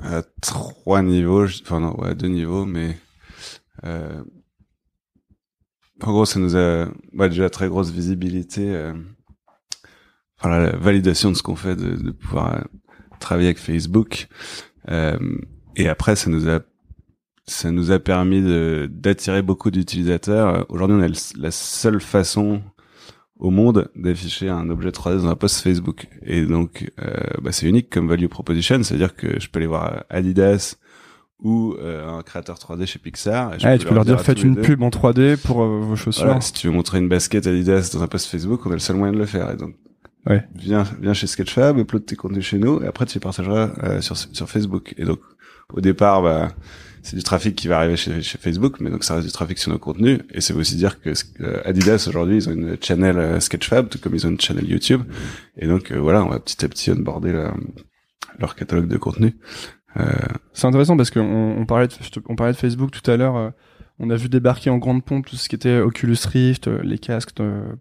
[0.00, 2.96] à trois niveaux, je- enfin non, ouais, à deux niveaux, mais
[3.84, 4.22] euh,
[6.02, 8.92] en gros, ça nous a bah, déjà très grosse visibilité, euh,
[10.38, 12.60] enfin la validation de ce qu'on fait, de, de pouvoir euh,
[13.20, 14.28] travailler avec Facebook,
[14.88, 15.18] euh,
[15.76, 16.60] et après, ça nous a
[17.48, 18.42] ça nous a permis
[18.88, 20.66] d'attirer beaucoup d'utilisateurs.
[20.68, 22.60] Aujourd'hui, on le- la seule façon
[23.38, 26.08] au monde d'afficher un objet 3D dans un post Facebook.
[26.22, 30.04] Et donc, euh, bah, c'est unique comme value proposition, c'est-à-dire que je peux aller voir
[30.10, 30.74] Adidas
[31.42, 33.54] ou euh, un créateur 3D chez Pixar.
[33.54, 35.62] et je Ouais, peux tu peux leur dire à faites une pub en 3D pour
[35.62, 36.24] euh, vos chaussures.
[36.26, 38.78] Voilà, si tu veux montrer une basket Adidas dans un post Facebook, on a le
[38.78, 39.50] seul moyen de le faire.
[39.50, 39.74] Et donc,
[40.26, 40.44] Ouais.
[40.56, 44.00] viens, viens chez Sketchfab, upload tes contenus chez nous, et après tu les partageras euh,
[44.00, 44.92] sur sur Facebook.
[44.96, 45.20] Et donc,
[45.72, 46.52] au départ, bah,
[47.02, 49.58] c'est du trafic qui va arriver chez, chez Facebook, mais donc ça reste du trafic
[49.58, 50.18] sur nos contenus.
[50.32, 51.10] Et c'est aussi dire que
[51.42, 54.68] euh, Adidas aujourd'hui, ils ont une channel euh, Sketchfab, tout comme ils ont une channel
[54.68, 55.02] YouTube.
[55.58, 57.48] Et donc euh, voilà, on va petit à petit onboarder
[58.40, 59.36] leur catalogue de contenu.
[59.98, 60.02] Euh,
[60.52, 63.36] C'est intéressant parce qu'on on parlait, de, Facebook tout à l'heure.
[63.36, 63.50] euh,
[63.98, 66.98] on a vu débarquer en grande pompe tout ce qui était Oculus Rift, euh, les
[66.98, 67.30] casques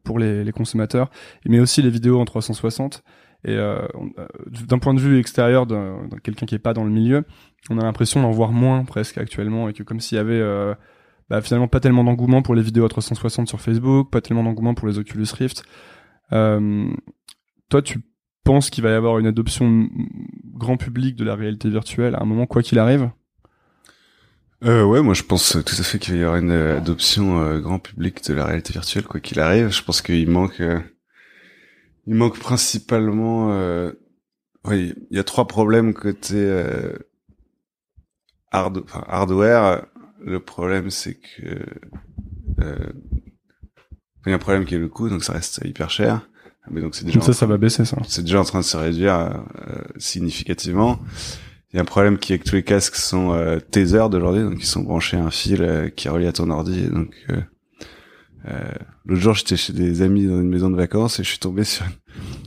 [0.03, 1.09] pour les, consommateurs,
[1.45, 3.03] mais aussi les vidéos en 360.
[3.47, 3.57] Et
[4.67, 7.25] d'un point de vue extérieur d'un d'un quelqu'un qui est pas dans le milieu,
[7.69, 10.41] on a l'impression d'en voir moins presque actuellement et que comme s'il y avait
[11.29, 14.73] bah, finalement pas tellement d'engouement pour les vidéos à 360 sur Facebook, pas tellement d'engouement
[14.73, 15.63] pour les Oculus Rift.
[16.31, 17.99] Toi, tu
[18.45, 19.89] penses qu'il va y avoir une adoption
[20.55, 23.09] grand public de la réalité virtuelle à un moment, quoi qu'il arrive
[24.63, 27.59] Euh, ouais, moi je pense tout à fait qu'il y avoir une euh, adoption euh,
[27.59, 29.69] grand public de la réalité virtuelle quoi qu'il arrive.
[29.69, 30.79] Je pense qu'il manque, euh,
[32.07, 33.91] il manque principalement, euh,
[34.63, 36.93] oui, il y a trois problèmes côté euh,
[38.51, 39.85] hard, hardware.
[40.21, 41.65] Le problème c'est que
[44.25, 46.27] il y a un problème qui est le coût, donc ça reste hyper cher.
[46.71, 47.97] Mais donc c'est déjà ça, ça va baisser, ça.
[48.07, 50.99] c'est déjà en train de se réduire euh, significativement.
[51.75, 54.43] Il y a un problème qui est que tous les casques sont euh, taser d'aujourd'hui,
[54.43, 56.85] donc ils sont branchés à un fil euh, qui est relié à ton ordi.
[56.85, 57.41] Et donc, euh,
[58.47, 58.71] euh,
[59.05, 61.65] l'autre jour, j'étais chez des amis dans une maison de vacances et je suis tombé
[61.65, 61.85] sur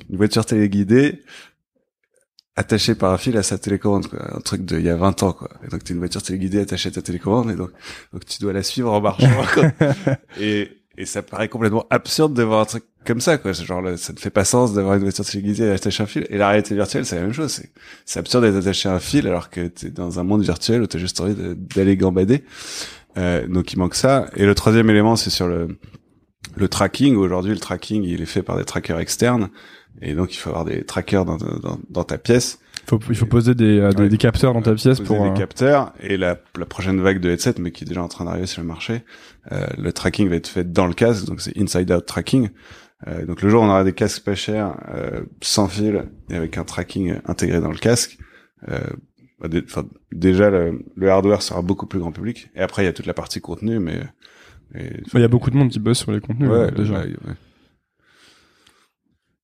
[0.09, 1.23] une, voiture téléguidée
[2.57, 4.35] attaché par un fil à sa télécommande, quoi.
[4.35, 5.51] Un truc de il y a 20 ans, quoi.
[5.62, 7.73] Et donc t'es une voiture téléguidée attachée à ta télécommande et donc
[8.14, 9.29] donc tu dois la suivre en marchant.
[9.53, 9.73] quoi.
[10.41, 10.71] et
[11.01, 13.53] et ça paraît complètement absurde de voir un truc comme ça, quoi.
[13.53, 16.27] Genre, là, ça ne fait pas sens d'avoir une voiture téléguidée attachée à un fil.
[16.29, 17.63] Et la réalité virtuelle, c'est la même chose.
[18.05, 20.87] C'est, absurde d'être attaché à un fil alors que t'es dans un monde virtuel où
[20.89, 21.37] t'as juste envie
[21.75, 22.43] d'aller gambader.
[23.17, 24.27] Euh, donc il manque ça.
[24.35, 25.69] Et le troisième élément, c'est sur le,
[26.57, 27.15] le tracking.
[27.15, 29.51] Aujourd'hui, le tracking, il est fait par des trackers externes.
[30.03, 32.59] Et donc, il faut avoir des trackers dans, dans, dans ta pièce.
[32.89, 34.09] Faut, il faut poser des, euh, des, Ouais.
[34.09, 35.25] des capteurs dans ta pièce Poser pour.
[35.25, 35.93] des euh, capteurs.
[36.01, 38.63] Et la, la prochaine vague de headset, mais qui est déjà en train d'arriver sur
[38.63, 38.99] le marché, euh,
[39.51, 41.27] le tracking va être fait dans le casque.
[41.27, 42.51] Donc, c'est inside-out tracking.
[43.07, 46.35] Euh, donc, le jour où on aura des casques pas chers, euh, sans fil, et
[46.37, 48.19] avec un tracking intégré dans le casque,
[48.69, 48.79] euh,
[49.41, 52.51] bah, enfin, déjà, le, le hardware sera beaucoup plus grand public.
[52.57, 54.01] Et après, il y a toute la partie contenu, mais...
[54.75, 56.95] Il y a beaucoup de monde qui bosse sur les contenus Ouais, euh, déjà.
[57.01, 57.35] ouais, ouais.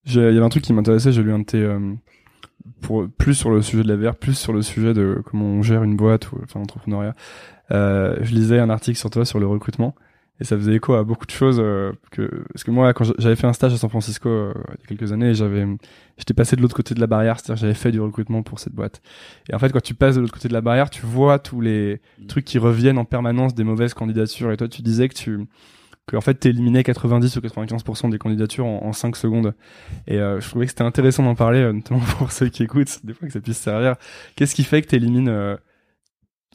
[0.04, 1.94] J'ai- Il y avait un truc qui m'intéressait, j'ai lu un de tes, euh,
[2.82, 5.62] pour plus sur le sujet de la VR, plus sur le sujet de comment on
[5.62, 7.14] gère une boîte ou enfin l'entrepreneuriat.
[7.70, 9.94] Euh, je lisais un article sur toi sur le recrutement
[10.40, 13.36] et ça faisait écho à beaucoup de choses euh, que parce que moi quand j'avais
[13.36, 15.64] fait un stage à San Francisco euh, il y a quelques années, j'avais
[16.18, 18.74] j'étais passé de l'autre côté de la barrière, c'est-à-dire j'avais fait du recrutement pour cette
[18.74, 19.00] boîte.
[19.48, 21.60] Et en fait quand tu passes de l'autre côté de la barrière, tu vois tous
[21.60, 24.50] les trucs qui reviennent en permanence des mauvaises candidatures.
[24.52, 25.46] Et toi tu disais que tu
[26.06, 29.54] que en fait t'éliminais 90 ou 95% des candidatures en, en 5 secondes.
[30.06, 33.04] Et euh, je trouvais que c'était intéressant d'en parler euh, notamment pour ceux qui écoutent
[33.04, 33.96] des fois que ça puisse servir.
[34.36, 35.56] Qu'est-ce qui fait que t'élimines euh,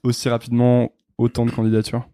[0.03, 2.07] aussi rapidement autant de candidatures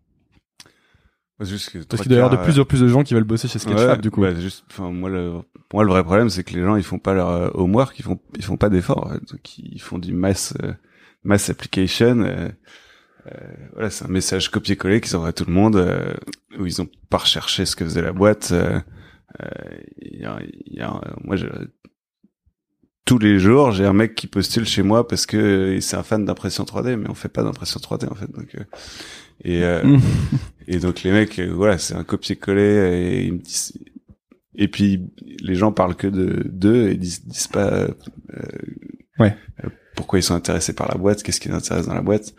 [1.37, 3.47] que parce qu'il doit y avoir de plus en plus de gens qui veulent bosser
[3.47, 6.29] chez Sketchfab Ouais, du coup bah, juste, enfin, moi, le, pour moi, le vrai problème,
[6.29, 8.69] c'est que les gens, ils font pas leur euh, homework, ils font, ils font pas
[8.69, 9.11] d'efforts.
[9.29, 10.73] Donc, ils font du mass, euh,
[11.23, 12.21] mass application.
[12.21, 12.49] euh,
[13.27, 13.31] euh,
[13.73, 16.13] voilà, c'est un message copié-collé qu'ils envoient à tout le monde, euh,
[16.57, 18.51] où ils ont pas recherché ce que faisait la boîte.
[18.53, 18.79] euh,
[19.41, 19.47] euh,
[20.01, 21.47] il y a, y a, moi, je,
[23.05, 26.03] tous les jours, j'ai un mec qui postule chez moi parce que euh, c'est un
[26.03, 28.31] fan d'impression 3D, mais on fait pas d'impression 3D en fait.
[28.31, 28.63] Donc, euh,
[29.43, 29.97] et euh,
[30.67, 32.61] et donc les mecs, euh, voilà, c'est un copier-coller
[33.21, 33.73] et ils me disent-
[34.57, 35.01] et puis
[35.41, 37.87] les gens parlent que de d'eux et disent, disent pas euh,
[39.19, 39.35] Ouais.
[39.95, 42.33] Pourquoi ils sont intéressés par la boîte, qu'est-ce qui les intéresse dans la boîte.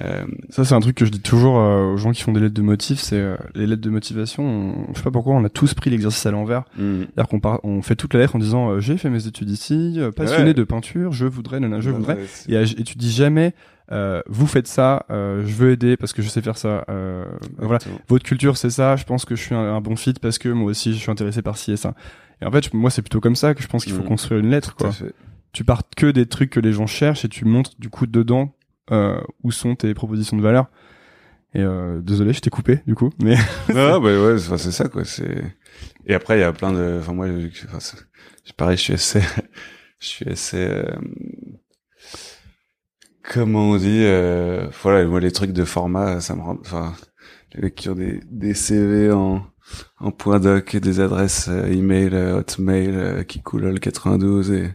[0.00, 2.40] Euh, ça c'est un truc que je dis toujours euh, aux gens qui font des
[2.40, 5.44] lettres de motifs c'est euh, les lettres de motivation on, je sais pas pourquoi on
[5.44, 8.38] a tous pris l'exercice à l'envers c'est-à-dire qu'on part, on fait toute la lettre en
[8.40, 10.54] disant euh, j'ai fait mes études ici euh, passionné Ouais.
[10.54, 13.54] de peinture je voudrais nanana, je Ouais, voudrais ouais, c'est- et, et tu dis jamais
[13.92, 17.24] euh, vous faites ça euh, je veux aider parce que je sais faire ça euh,
[17.58, 17.78] voilà
[18.08, 20.48] votre culture c'est ça je pense que je suis un, un bon fit parce que
[20.48, 21.94] moi aussi je suis intéressé par ci et ça
[22.42, 24.08] et en fait moi c'est plutôt comme ça que je pense qu'il faut Mhm.
[24.08, 25.12] construire une lettre Tout à quoi fait.
[25.54, 28.54] Tu pars que des trucs que les gens cherchent et tu montres du coup dedans
[28.90, 30.66] euh, où sont tes propositions de valeur
[31.54, 33.36] et euh, désolé je t'ai coupé du coup mais
[33.74, 35.04] non, bah ouais, c'est ça quoi.
[35.04, 35.42] C'est
[36.06, 37.28] et après il y a plein de, enfin moi,
[37.74, 37.96] enfin,
[38.56, 39.20] pareil, je suis assez,
[40.00, 40.84] je suis assez, euh,
[43.22, 46.94] comment on dit, euh, voilà, moi les trucs de format, ça me rend, enfin,
[47.54, 49.46] les ont des des CV en
[49.98, 54.70] en point doc et des adresses euh, email, hotmail qui coulent le 92 et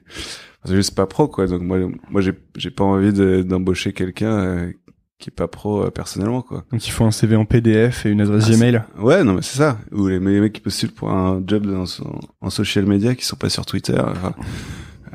[0.70, 1.48] c'est juste pas pro quoi.
[1.48, 1.78] Donc moi,
[2.10, 4.72] moi j'ai j'ai pas envie de- d'embaucher quelqu'un euh,
[5.18, 6.64] qui est pas pro euh, personnellement quoi.
[6.72, 9.42] donc il faut un CV en PDF et une adresse Ah, Gmail Ouais, non, mais
[9.42, 9.78] c'est ça.
[9.92, 13.26] Ou les, les mecs qui postulent pour un job dans, en, en social media qui
[13.26, 14.00] sont pas sur Twitter.
[14.00, 14.34] Enfin,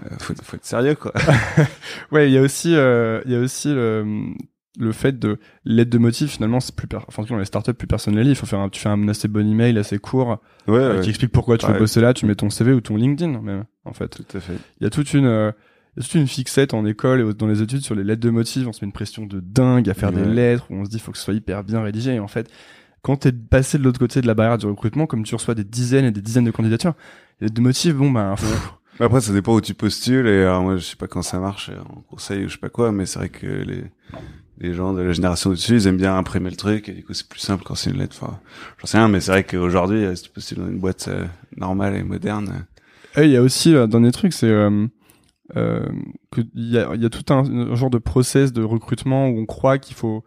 [0.02, 1.12] euh, faut, faut être sérieux, quoi.
[2.12, 4.04] Ouais, il y a aussi, euh, il y a aussi le,
[4.78, 6.32] le fait de l'aide de motif.
[6.32, 6.98] Finalement, c'est plus, per...
[7.06, 8.32] enfin, dans les startups plus personnalisé.
[8.32, 11.00] Il faut faire, un, tu fais un assez bon email, assez court, Ouais, euh, ouais,
[11.02, 12.14] qui explique pourquoi tu veux bosser là.
[12.14, 14.08] Tu mets ton CV ou ton LinkedIn, même, en fait.
[14.08, 14.54] tout à fait.
[14.80, 15.52] Il y a toute une, euh,
[15.96, 18.66] toute une fixette en école et dans les études sur les lettres de motif.
[18.66, 20.98] On se met une pression de dingue à faire des lettres où on se dit
[20.98, 22.14] faut que ce soit hyper bien rédigé.
[22.14, 22.50] Et en fait,
[23.02, 25.64] quand t'es passé de l'autre côté de la barrière du recrutement, comme tu reçois des
[25.64, 26.94] dizaines et des dizaines de candidatures,
[27.40, 28.34] les lettres de motif, bon, ben,
[28.98, 30.26] Mais Après, ça dépend où tu postules.
[30.26, 32.60] Et alors, moi, je sais pas quand ça marche euh, en conseil ou je sais
[32.60, 33.84] pas quoi, mais c'est vrai que les
[34.58, 37.12] les gens de la génération au-dessus, ils aiment bien imprimer le truc et du coup,
[37.14, 38.16] c'est plus simple quand c'est une lettre.
[38.20, 38.38] Enfin,
[38.78, 41.24] j'en sais rien, mais c'est vrai qu'aujourd'hui, euh, si tu postules dans une boîte euh,
[41.56, 42.66] normale et moderne,
[43.16, 44.86] Et il y a aussi un dernier truc, c'est euh,
[45.56, 45.86] euh,
[46.30, 49.28] que il y a, il y a tout un, un genre de process de recrutement
[49.28, 50.24] où on croit qu'il faut,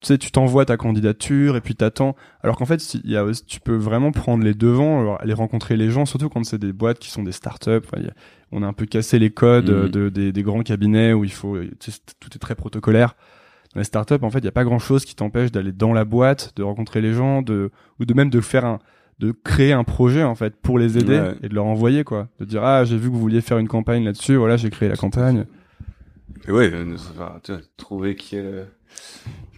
[0.00, 2.16] tu sais, tu t'envoies ta candidature et puis t'attends.
[2.42, 5.76] Alors qu'en fait, il y a, tu peux vraiment prendre les devants, alors, aller rencontrer
[5.76, 7.80] les gens, surtout quand c'est des boîtes qui sont des startups.
[7.84, 8.12] Enfin, a-
[8.52, 11.32] on a un peu cassé les codes euh, de, des, des grands cabinets où il
[11.32, 13.14] faut, tu sais, c'est- tout est très protocolaire.
[13.74, 15.92] Dans les startups, en fait, il n'y a pas grand chose qui t'empêche d'aller dans
[15.92, 18.78] la boîte, de rencontrer les gens, de, ou de même de faire un,
[19.20, 21.34] de créer un projet en fait pour les aider Ouais.
[21.42, 23.68] et de leur envoyer quoi de dire ah j'ai vu que vous vouliez faire une
[23.68, 25.44] campagne là-dessus voilà j'ai créé la campagne
[26.48, 28.64] Et ouais, euh, enfin, tu vois, trouver qui est le,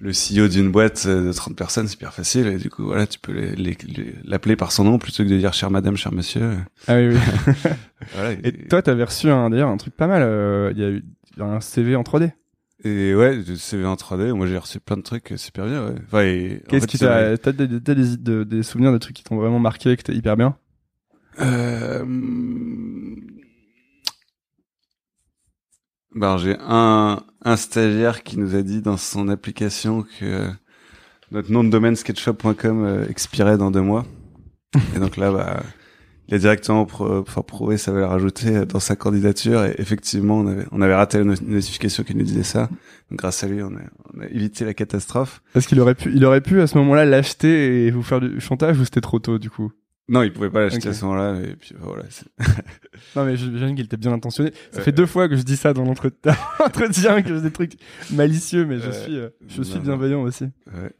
[0.01, 2.49] le CEO d'une boîte euh, de 30 personnes, c'est hyper facile.
[2.49, 3.33] Et du coup, voilà, tu peux
[4.25, 6.57] l'appeler par son nom plutôt que de dire cher madame, cher monsieur.
[6.89, 7.53] ah oui oui
[8.15, 10.89] Voilà, et toi t'avais reçu un d'ailleurs un truc pas mal euh, il y a
[10.91, 11.05] eu
[11.41, 12.33] un CV en 3D.
[12.85, 15.95] Et ouais, CV en 3D, moi j'ai reçu plein de trucs super bien, ouais.
[16.07, 20.15] Enfin, Qu'est-ce qui t'a, t'as des, souvenirs de trucs qui t'ont vraiment marqué, que t'es
[20.15, 20.57] hyper bien?
[21.39, 22.05] Euh...
[26.15, 30.51] Ben, j'ai un, un stagiaire qui nous a dit dans son application que
[31.31, 34.05] notre nom de domaine sketchshop.com euh, expirait dans deux mois.
[34.95, 35.63] Et donc là, bah,
[36.33, 39.65] il a directement pro- enfin, prouvé sa valeur ajoutée dans sa candidature.
[39.67, 42.71] Et effectivement, on avait, on avait raté la no- notification qui nous disait ça.
[43.11, 43.81] Donc grâce à lui, on a,
[44.15, 45.43] on a évité la catastrophe.
[45.55, 48.41] Est-ce qu'il aurait pu, il aurait pu à ce moment-là l'acheter et vous faire du
[48.41, 49.71] chantage ou c'était trop tôt du coup?
[50.09, 51.39] Non, il pouvait pas l'acheter à ce moment-là.
[51.43, 52.05] Et puis voilà.
[52.09, 52.27] c'est-
[53.17, 54.53] Non mais j'imagine qu'il était bien intentionné.
[54.71, 54.85] Ça Ouais.
[54.85, 57.75] fait deux fois que je dis ça dans l'entretien, entretien, que j'ai des trucs
[58.11, 58.93] malicieux, mais je Ouais.
[58.93, 59.83] suis, euh, je suis non.
[59.83, 60.45] bienveillant aussi.
[60.67, 60.93] Ouais.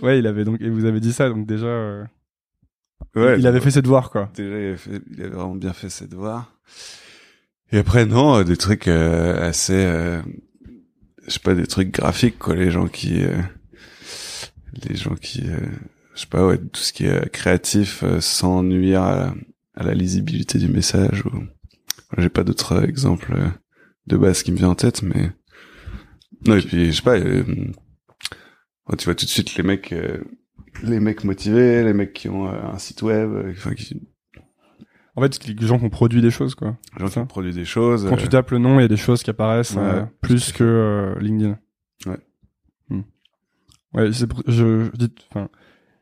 [0.00, 2.04] Ouais, il avait donc, et vous avez dit ça, donc déjà, euh,
[3.16, 4.30] Ouais, il avait fait ses devoirs quoi.
[4.34, 6.52] Déjà, il avait, fait- il avait vraiment bien fait ses devoirs.
[7.72, 10.22] Et après, non, euh, des trucs euh, assez, euh,
[11.26, 12.54] je sais pas, des trucs graphiques, quoi.
[12.54, 13.40] Les gens qui, euh,
[14.88, 15.58] les gens qui, euh,
[16.14, 19.34] je sais pas, ouais, tout ce qui est créatif euh, sans nuire à, la-
[19.74, 21.24] à la lisibilité du message.
[21.26, 21.42] Ou...
[22.18, 23.34] J'ai pas d'autres exemples
[24.06, 25.32] de base qui me viennent en tête, mais
[26.46, 26.56] non.
[26.56, 27.18] Et puis, je sais pas.
[27.18, 29.92] tu vois tout de suite les mecs.
[30.84, 34.00] Euh, les mecs motivés, les mecs qui ont euh, un site web, euh, enfin qui,
[35.14, 36.76] En fait, les gens qui ont produit des choses quoi.
[36.98, 38.06] Les gens qui ont produit des choses.
[38.08, 40.02] Quand euh, tu tapes le nom, il y a des choses qui apparaissent Ouais, euh,
[40.20, 41.58] plus que euh, LinkedIn.
[42.06, 42.18] Ouais.
[42.90, 43.00] Hmm.
[43.94, 45.48] Ouais, je, je dis, enfin,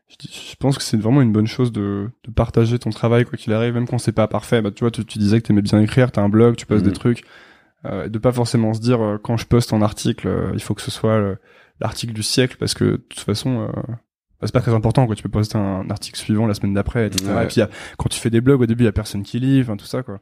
[0.08, 3.24] je, dis- je pense que c'est vraiment une bonne chose de, de partager ton travail
[3.24, 4.60] quoi qu'il arrive, même quand c'est pas parfait.
[4.62, 6.82] Bah, tu vois, tu, tu disais que t'aimais bien écrire, t'as un blog, tu Mhm.
[6.82, 7.24] des trucs,
[7.84, 10.74] euh, de pas forcément se dire euh, quand je poste un article, euh, il faut
[10.74, 11.38] que ce soit le-
[11.80, 13.68] l'article du siècle parce que de toute façon.
[14.44, 17.06] Euh, c'est pas très important quoi tu peux poster un article suivant la semaine d'après
[17.08, 17.44] etc Ouais.
[17.44, 17.68] et puis y a-
[17.98, 19.86] quand tu fais des blogs au début il y a personne qui lit enfin tout
[19.86, 20.20] ça quoi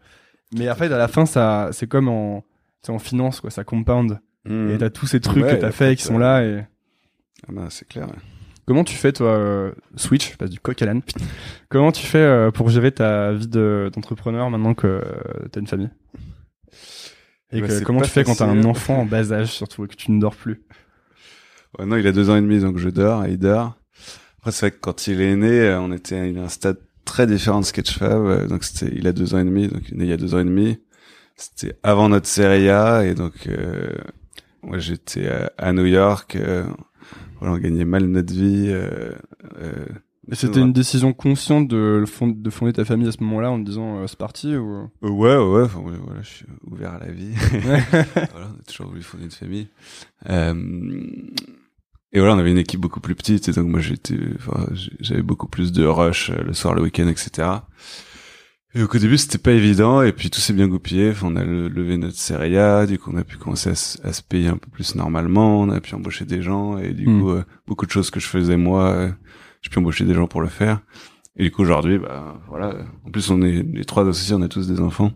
[0.55, 2.45] mais en fait à la fin ça c'est comme en
[2.83, 4.71] c'est en finance quoi ça compound hmm.
[4.71, 6.65] et t'as tous ces trucs Ouais, que t'as fait qui sont euh, là et
[7.49, 8.07] Ah bah, c'est clair.
[8.07, 8.15] ouais.
[8.67, 10.33] comment tu fais toi euh, switch?
[10.33, 11.03] Je passe du coq à l'âne
[11.69, 15.03] comment tu fais euh, pour gérer ta vie de- d'entrepreneur maintenant que euh,
[15.51, 15.91] t'as une famille?
[17.55, 19.89] Et Bah, que, comment tu fais quand t'as un enfant en bas âge surtout et
[19.89, 20.63] que tu ne dors plus?
[21.79, 23.77] Ouais, non, il a deux ans et demi, donc je dors, et il dort.
[24.43, 27.29] Après, c'est vrai que quand il est né, euh, on était à un stade très
[27.29, 28.11] différent de Sketchfab.
[28.27, 30.13] euh, Donc c'était, il a deux ans et demi, donc il est né il y
[30.13, 30.79] a deux ans et demi.
[31.37, 33.93] C'était avant notre série A, et donc euh,
[34.63, 36.35] moi j'étais à, à New York.
[36.35, 36.65] euh,
[37.39, 38.67] voilà, on gagnait mal notre vie.
[38.69, 39.13] Euh,
[39.61, 39.87] euh,
[40.31, 43.99] et c'était une décision consciente de, fonder ta famille à ce moment-là en te disant
[43.99, 44.89] euh, c'est parti ou?
[45.03, 47.33] Ouais, ouais, ouais, enfin, voilà, je suis ouvert à la vie.
[47.51, 49.69] voilà, on a toujours voulu fonder une famille.
[50.31, 50.55] Euh,
[52.13, 54.67] et voilà, on avait une équipe beaucoup plus petite, et donc moi j'étais, enfin,
[55.01, 57.49] j'avais beaucoup plus de rush euh, le soir, le week-end, etc.
[58.75, 61.11] Et donc au début c'était pas évident, et puis tout s'est bien goupillé.
[61.11, 63.75] Enfin, on a le- levé notre série A, du coup on a pu commencer à,
[63.75, 66.93] se- à se payer un peu plus normalement, on a pu embaucher des gens, et
[66.95, 67.21] du Hmm.
[67.21, 69.11] coup euh, beaucoup de choses que je faisais moi, euh,
[69.61, 70.81] j'ai pu embaucher des gens pour le faire.
[71.37, 74.49] Et du coup aujourd'hui, bah voilà, en plus on est les trois associés, on a
[74.49, 75.13] tous des enfants.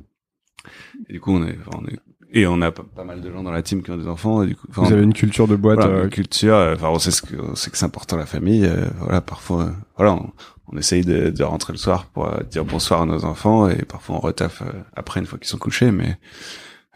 [1.09, 1.99] Et du coup on est, enfin, on est
[2.41, 4.43] et on a pas, mal de gens dans la team qui ont des enfants.
[4.43, 6.55] Et du coup, vous avez une culture de boîte voilà, euh, une culture.
[6.55, 8.65] euh, Enfin, on sait ce que, sait que c'est important la famille.
[8.67, 10.31] euh, voilà, parfois, voilà, on,
[10.73, 14.17] on essaye de, de rentrer le soir pour dire bonsoir à nos enfants et parfois
[14.17, 14.63] on retaffe
[14.95, 16.19] après une fois qu'ils sont couchés, mais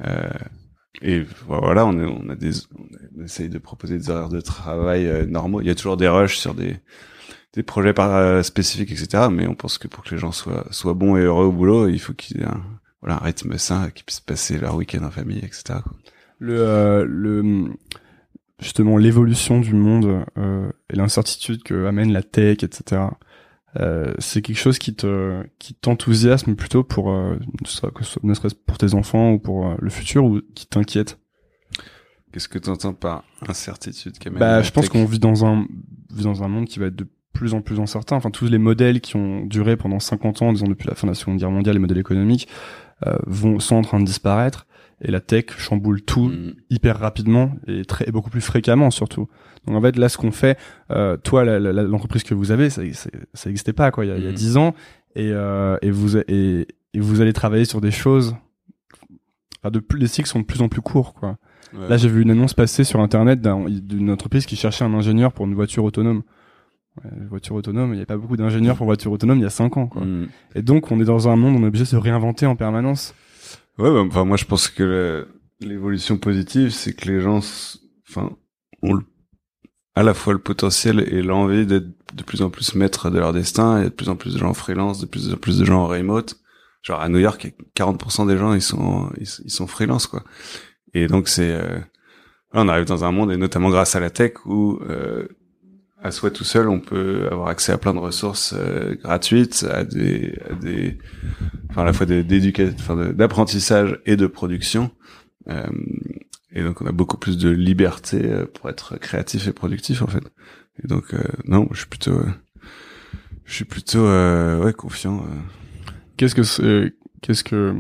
[0.07, 0.29] euh,
[1.03, 2.51] et voilà, on, est, on a des,
[3.19, 5.61] on essaye de proposer des horaires de travail euh, normaux.
[5.61, 6.77] Il y a toujours des rushs sur des
[7.55, 9.27] des projets par, euh, spécifiques, etc.
[9.31, 11.89] Mais on pense que pour que les gens soient soient bons et heureux au boulot,
[11.89, 12.63] il faut qu'il y ait un,
[13.03, 15.81] voilà, un rythme sain, qu'ils puissent passer leur week-end en famille, etc.
[16.39, 17.71] le, euh, le
[18.61, 23.03] justement l'évolution du monde euh, et l'incertitude que amène la tech, etc.
[23.79, 28.25] Euh, c'est quelque chose qui te qui t'enthousiasme plutôt pour ne serait- que ce soit-
[28.25, 31.19] ne serait-ce pour tes enfants ou pour le futur ou qui t'inquiète?
[32.33, 35.67] Qu'est-ce que tu entends par incertitude qu'amène Bah, la je pense qu'on vit dans un
[36.13, 38.17] vit dans un monde qui va être de plus en plus incertain.
[38.17, 41.13] Enfin, tous les modèles qui ont duré pendant 50 ans, disons depuis la fin de
[41.13, 42.49] la Seconde Guerre mondiale, les modèles économiques
[43.27, 44.67] vont sont en train de disparaître
[45.03, 46.53] et la tech chamboule tout Mm.
[46.71, 49.29] hyper rapidement et très et beaucoup plus fréquemment surtout.
[49.67, 50.59] Donc en fait là ce qu'on fait,
[50.91, 54.29] euh, toi l'entreprise que vous avez, ça n'existait pas quoi il y a, il y
[54.29, 54.33] a.
[54.33, 54.75] 10 ans
[55.17, 58.35] et, euh, et vous et, et vous allez travailler sur des choses.
[59.63, 61.37] Enfin, de plus, les cycles sont de plus en plus courts quoi.
[61.75, 61.89] Ouais.
[61.89, 65.33] Là j'ai vu une annonce passer sur internet d'un- d'une entreprise qui cherchait un ingénieur
[65.33, 66.23] pour une voiture autonome.
[67.05, 69.51] Ouais, voiture autonome, il n'y a pas beaucoup d'ingénieurs pour voiture autonome il y a
[69.51, 70.05] 5 ans quoi.
[70.05, 70.29] Mm.
[70.55, 72.57] Et donc on est dans un monde où on est obligé de se réinventer en
[72.57, 73.15] permanence.
[73.79, 75.27] Ouais, bah, enfin moi je pense que
[75.61, 77.41] l'évolution positive, c'est que les gens,
[78.09, 78.31] enfin,
[78.83, 79.05] ont le-
[79.95, 83.33] à la fois le potentiel et l'envie d'être de plus en plus maîtres de leur
[83.33, 83.79] destin.
[83.79, 85.59] Il y a de plus en plus de gens en freelance, de plus en plus
[85.59, 86.37] de gens en remote.
[86.83, 90.23] genre à New York, 40% des gens ils sont ils, sont freelance quoi.
[90.95, 91.79] Et donc c'est euh,
[92.53, 95.29] on arrive dans un monde et notamment grâce à la tech où euh,
[96.03, 99.85] à soi tout seul, on peut avoir accès à plein de ressources euh, gratuites, à
[99.85, 100.99] des, à des,
[101.69, 104.91] enfin à la fois d'éducation, enfin d'apprentissage et de production.
[105.49, 105.67] Euh,
[106.53, 110.07] et donc on a beaucoup plus de liberté euh, pour être créatif et productif en
[110.07, 110.25] fait.
[110.83, 112.23] Et donc non, je suis plutôt,
[113.45, 115.27] je suis plutôt ouais confiant.
[116.17, 117.75] Qu'est-ce que c'est, qu'est-ce que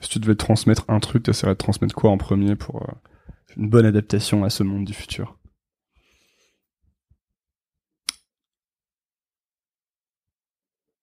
[0.00, 2.84] si tu devais transmettre un truc, tu essaierais de transmettre quoi en premier pour
[3.56, 5.39] une bonne adaptation à ce monde du futur?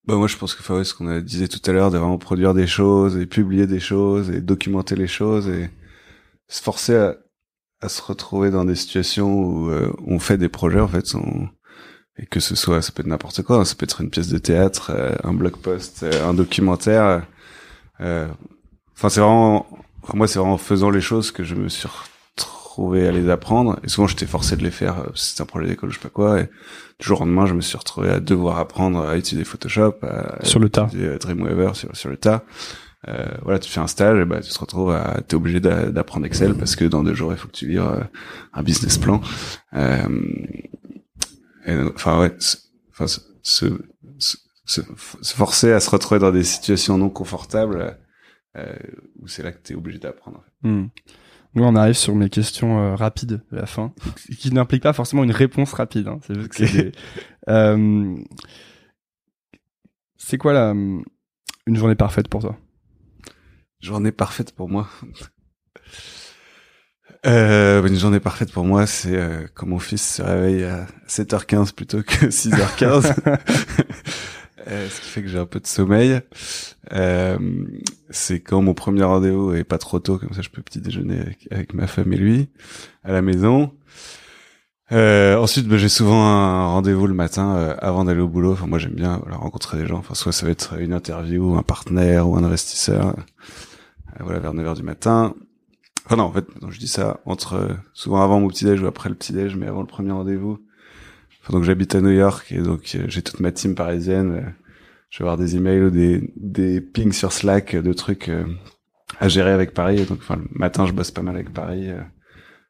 [0.08, 2.54] Bah moi je pense que ouais, ce qu'on disait tout à l'heure, de vraiment produire
[2.54, 5.70] des choses et publier des choses et documenter les choses et
[6.48, 7.18] se forcer à,
[7.82, 11.06] à se retrouver dans des situations où euh, on fait des projets en fait
[12.18, 13.66] et que ce soit ça peut être n'importe quoi, hein.
[13.66, 17.28] ça peut être une pièce de théâtre, euh, un blog post, euh, un documentaire.
[18.00, 19.68] Enfin c'est vraiment
[20.14, 21.88] moi c'est vraiment en faisant les choses que je me suis
[22.78, 25.90] retrouvé à les apprendre et souvent j'étais forcé de les faire c'était un projet d'école
[25.90, 26.50] je sais pas quoi et
[27.00, 30.44] du jour au lendemain, je me suis retrouvé à devoir apprendre à utiliser Photoshop, à
[30.44, 32.44] sur le tas, Dreamweaver sur, sur le tas.
[33.08, 36.26] Euh, voilà, tu fais un stage, et bah tu te retrouves à, t'es obligé d'apprendre
[36.26, 38.04] Excel parce que dans deux jours il faut que tu livres euh,
[38.54, 39.22] un business plan.
[39.74, 40.08] Euh,
[41.94, 42.36] enfin ouais,
[42.92, 43.66] enfin se, se,
[44.66, 44.82] se,
[45.36, 47.98] forcer à se retrouver dans des situations non confortables
[48.56, 48.76] euh,
[49.20, 50.44] où c'est là que t'es obligé d'apprendre.
[50.64, 50.88] Hmm.
[51.54, 53.94] Nous, on arrive sur mes questions euh, rapides de la fin,
[54.38, 56.08] qui n'impliquent pas forcément une réponse rapide.
[56.08, 56.20] Hein.
[56.52, 56.92] C'est
[57.50, 58.16] euh,
[60.18, 60.74] C'est quoi la
[61.68, 62.58] une journée parfaite pour toi?
[63.80, 64.90] Journée parfaite pour moi.
[67.26, 71.74] Euh, une journée parfaite pour moi, c'est euh, quand mon fils se réveille à 7h15
[71.74, 73.14] plutôt que 6h15.
[74.68, 76.20] Euh, ce qui fait que j'ai un peu de sommeil.
[76.92, 77.38] Euh,
[78.10, 81.38] c'est quand mon premier rendez-vous est pas trop tôt, comme ça je peux petit déjeuner
[81.52, 82.50] avec, ma femme et lui
[83.04, 83.72] à la maison.
[84.92, 88.54] Euh, ensuite, bah, j'ai souvent un rendez-vous le matin euh, avant d'aller au boulot.
[88.54, 89.98] Enfin, moi, j'aime bien rencontrer des gens.
[89.98, 93.16] Enfin, soit ça va être une interview, un partenaire ou un investisseur.
[94.20, 95.34] voilà, vers 9h du matin.
[96.06, 99.10] Enfin non, en fait, je dis ça entre souvent avant mon petit déj ou après
[99.10, 100.58] le petit déj, mais avant le premier rendez-vous
[101.50, 104.32] donc j'habite à New York et donc euh, j'ai toute ma team parisienne.
[104.32, 104.50] Euh,
[105.10, 108.46] je vais avoir des emails ou des, des pings sur Slack de trucs euh,
[109.20, 110.06] à gérer avec Paris.
[110.06, 111.90] donc enfin, le matin, je bosse pas mal avec Paris.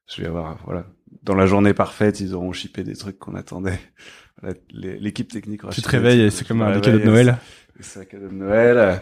[0.08, 0.86] je vais avoir voilà
[1.24, 3.80] dans la journée parfaite, ils auront shippé des trucs qu'on attendait.
[4.72, 5.62] L'équipe technique.
[5.72, 7.38] Tu te réveilles et c'est comme un cadeau de Noël.
[7.80, 9.02] C'est un cadeau de Noël.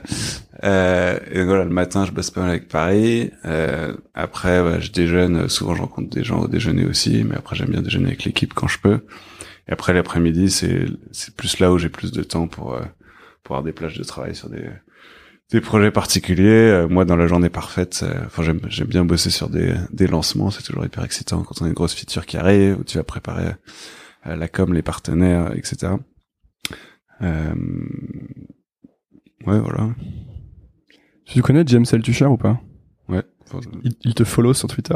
[0.63, 3.31] Euh, et voilà, le matin, je bosse pas mal avec Paris.
[3.45, 5.47] Euh, après, bah, je déjeune.
[5.49, 8.53] Souvent, je rencontre des gens au déjeuner aussi, mais après, j'aime bien déjeuner avec l'équipe
[8.53, 8.99] quand je peux.
[9.67, 12.83] Et après l'après-midi, c'est c'est plus là où j'ai plus de temps pour euh,
[13.43, 14.69] pour avoir des plages de travail sur des
[15.51, 16.71] des projets particuliers.
[16.71, 20.07] Euh, moi, dans la journée parfaite, euh, enfin j'aime j'aime bien bosser sur des des
[20.07, 20.51] lancements.
[20.51, 23.03] C'est toujours hyper excitant quand on a une grosse feature qui arrive où tu vas
[23.03, 23.53] préparer
[24.25, 25.93] la com, les partenaires, etc.
[27.21, 27.53] Euh,
[29.45, 29.89] ouais, voilà.
[31.25, 32.59] Tu connais James Altucher ou pas?
[33.07, 33.23] Ouais.
[33.83, 34.95] Il, il, te follow sur Twitter?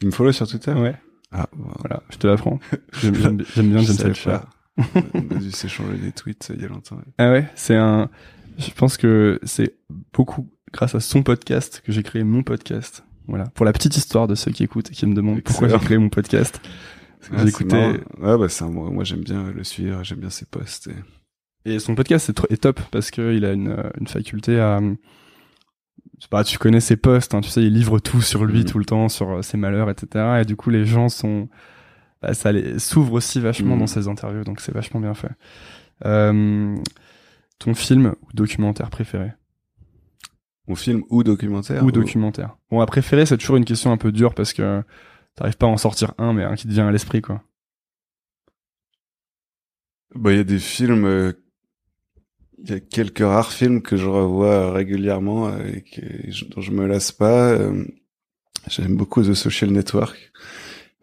[0.00, 0.72] Il me follow sur Twitter?
[0.72, 0.94] Ouais.
[1.38, 2.58] Ah, voilà, je te l'apprends.
[3.02, 4.38] J'aime bien, James Altucher.
[5.14, 6.98] On a dû s'échanger des tweets il y a longtemps.
[7.18, 8.08] Ah ouais, c'est un.
[8.58, 9.76] Je pense que c'est
[10.12, 13.04] beaucoup grâce à son podcast que j'ai créé mon podcast.
[13.28, 15.78] Voilà, pour la petite histoire de ceux qui écoutent et qui me demandent pourquoi j'ai
[15.78, 16.60] créé mon podcast.
[17.32, 17.76] Ah, j'ai écouté.
[18.18, 20.88] Ouais, bah c'est moi, moi j'aime bien le suivre, j'aime bien ses posts.
[21.64, 24.80] Et, et son podcast est, est top parce que il a une, une faculté à
[26.30, 28.64] pas, tu connais ses posts, hein, tu sais, il livre tout sur lui mm.
[28.64, 30.40] tout le temps, sur euh, ses malheurs, etc.
[30.40, 31.48] Et du coup, les gens sont,
[32.22, 33.80] bah, ça les s'ouvre aussi vachement mm.
[33.80, 35.32] dans ses interviews, donc c'est vachement bien fait.
[36.04, 36.76] Euh,
[37.58, 39.32] ton film ou documentaire préféré?
[40.68, 42.56] Mon film ou documentaire Ou, documentaire.
[42.70, 44.82] Bon, à préférer, c'est toujours une question un peu dure parce que
[45.36, 47.42] t'arrives pas à en sortir un, mais un qui te vient à l'esprit, quoi.
[50.14, 51.32] Bah, il y a des films euh,
[52.58, 56.86] il y a quelques rares films que je revois régulièrement et que, dont je me
[56.86, 57.50] lasse pas.
[57.52, 57.84] Euh,
[58.68, 60.32] j'aime beaucoup The Social Network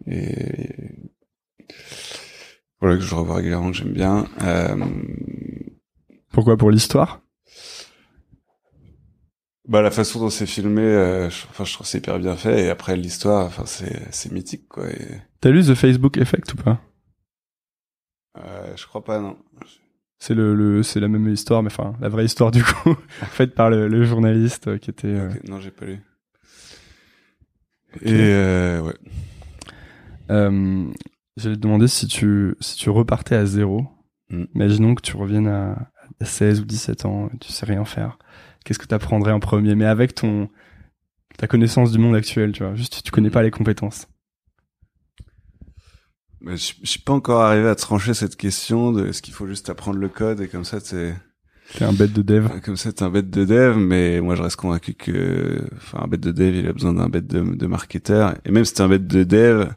[0.07, 0.95] et
[2.81, 4.27] voilà que je revois régulièrement que j'aime bien.
[4.41, 4.75] Euh,
[6.31, 6.57] Pourquoi?
[6.57, 7.21] Pour l'histoire?
[9.65, 12.65] Bah la façon dont c'est filmé, euh, je, enfin je trouve c'est hyper bien fait
[12.65, 14.87] et après l'histoire, enfin c'est c'est mythique quoi.
[15.39, 16.81] T'as lu The Facebook Effect ou pas?
[18.37, 19.37] Euh, Je crois pas non
[20.23, 22.95] c'est le, le c'est la même histoire, mais enfin la vraie histoire du coup,
[23.31, 25.07] faite par le, le, journaliste euh, qui était.
[25.07, 25.29] Euh...
[25.49, 25.99] Non, j'ai pas lu.
[28.03, 28.93] Et euh, ouais.
[30.31, 30.85] Euh,
[31.35, 33.85] J'allais te demander si tu si tu repartais à zéro.
[34.29, 34.45] Mm.
[34.55, 35.89] Imaginons que tu reviennes à,
[36.21, 38.17] 16 ou 17 ans, tu sais rien faire.
[38.63, 39.75] Qu'est-ce que tu apprendrais en premier?
[39.75, 40.47] Mais avec ton
[41.35, 42.75] ta connaissance du monde actuel, tu vois.
[42.75, 44.07] Juste, tu connais pas les compétences.
[46.43, 49.47] Mais je, je suis pas encore arrivé à trancher cette question de est-ce qu'il faut
[49.47, 51.15] juste apprendre le code et comme ça c'est
[51.77, 52.47] T'es un bête de dev.
[52.61, 56.07] comme ça t'es un bête de dev mais moi je reste convaincu que enfin un
[56.07, 58.81] bête de dev il a besoin d'un bête de, de marketeur et même si t'es
[58.81, 59.69] un bête de dev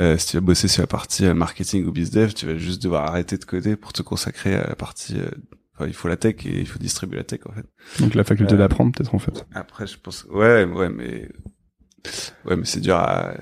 [0.00, 2.82] euh, si tu vas bosser sur la partie euh, marketing ou bizdev tu vas juste
[2.82, 5.30] devoir arrêter de coder pour te consacrer à la partie euh,
[5.76, 7.66] enfin il faut la tech et il faut distribuer la tech en fait
[8.00, 9.46] Donc la faculté Euh, d'apprendre, peut-être en fait.
[9.54, 11.30] après je pense ouais ouais mais
[12.44, 13.32] ouais mais c'est dur à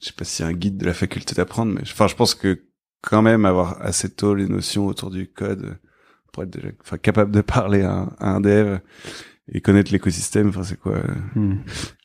[0.00, 2.62] je sais pas a un guide de la faculté d'apprendre mais enfin je pense que
[3.02, 5.78] quand même avoir assez tôt les notions autour du code
[6.32, 8.78] pour être déjà enfin capable de parler à un, à un dev
[9.50, 11.56] et connaître l'écosystème enfin c'est quoi euh, Hmm.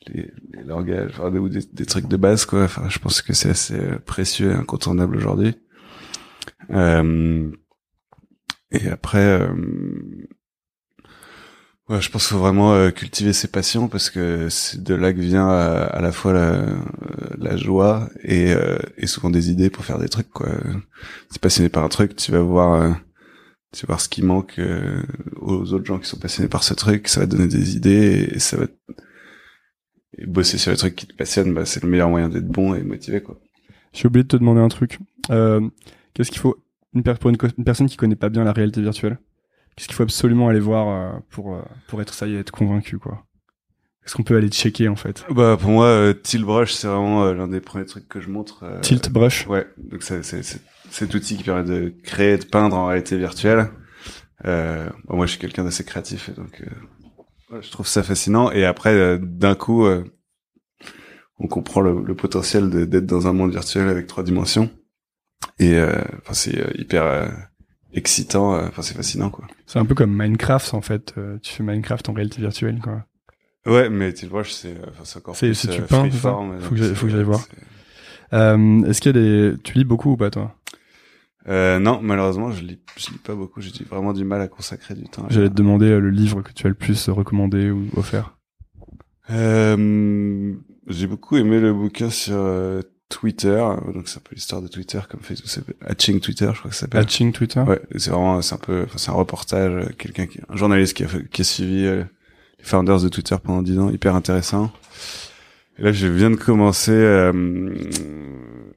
[0.06, 3.32] les, les langages enfin, ou des, des trucs de base quoi enfin je pense que
[3.32, 5.54] c'est assez euh, précieux et incontournable aujourd'hui
[6.70, 7.50] euh,
[8.70, 9.48] et après euh,
[11.88, 15.12] ouais je pense qu'il faut vraiment euh, cultiver ses passions parce que c'est de là
[15.12, 16.76] que vient euh, à la fois la, euh,
[17.38, 20.48] la joie et, euh, et souvent des idées pour faire des trucs quoi.
[21.32, 22.92] T'es passionné par un truc tu vas voir euh,
[23.72, 25.02] tu vas voir ce qui manque euh,
[25.40, 27.08] aux autres gens qui sont passionnés par ce truc.
[27.08, 28.66] Ça va te donner des idées et, ça va
[30.16, 32.74] et bosser sur les trucs qui te passionnent bah, c'est le meilleur moyen d'être bon
[32.74, 33.38] et motivé quoi.
[33.92, 34.98] J'ai oublié de te demander un truc.
[35.28, 36.56] Qu'est-ce qu'il faut
[37.20, 39.18] pour une, une personne qui connaît pas bien la réalité virtuelle?
[39.76, 42.50] Qu'est-ce qu'il faut absolument aller voir euh, pour euh, pour être ça y est, être
[42.50, 43.24] convaincu quoi?
[44.04, 45.24] Est-ce qu'on peut aller checker en fait?
[45.30, 48.28] Bah pour moi euh, Tilt Brush c'est vraiment euh, l'un des premiers trucs que je
[48.28, 49.46] montre euh, Tilt brush?
[49.46, 50.60] Ouais, donc c'est c'est c'est
[50.90, 53.70] cet outil qui permet de créer, de peindre en réalité virtuelle.
[54.44, 58.02] Euh, bon, moi, je suis quelqu'un d'assez créatif, et donc euh, ouais, je trouve ça
[58.02, 58.50] fascinant.
[58.52, 60.04] Et après, euh, d'un coup, euh,
[61.38, 64.70] on comprend le, le potentiel d'être dans un monde virtuel avec trois dimensions.
[65.58, 67.26] Et euh, enfin, c'est euh, hyper euh,
[67.94, 68.54] excitant.
[68.54, 69.46] euh, Enfin, c'est fascinant, quoi.
[69.66, 71.14] C'est un peu comme Minecraft en fait.
[71.18, 73.04] Euh, tu fais Minecraft en réalité virtuelle quoi.
[73.66, 77.12] Ouais, mais Brush, c'est euh, enfin, c'est encore plus c'est tu peins, freeform, Faut que
[77.12, 77.40] j'aille- voir.
[78.32, 79.22] Euh, Est-ce qu'il y a
[79.52, 80.54] des tu lis beaucoup ou pas toi?
[81.46, 83.60] Euh, non, malheureusement, je lis, je lis pas beaucoup.
[83.60, 85.26] J'ai vraiment du mal à consacrer du temps.
[85.30, 88.36] J'allais te demander euh, le livre que tu as le plus recommandé ou offert.
[89.30, 90.54] Euh,
[90.86, 93.62] j'ai beaucoup aimé le bouquin sur euh, Twitter,
[93.94, 96.74] donc c'est un peu l'histoire de Twitter comme Facebook, c'est Hatching Twitter, je crois que
[96.76, 97.00] ça s'appelle.
[97.02, 97.60] Hatching Twitter.
[97.60, 100.94] Ouais, c'est vraiment, c'est un peu, enfin, c'est un reportage, euh, quelqu'un qui, un journaliste
[100.96, 102.02] qui a, qui a suivi euh,
[102.58, 104.72] les founders de Twitter pendant dix ans, hyper intéressant.
[105.78, 107.74] Et là, je viens de commencer euh,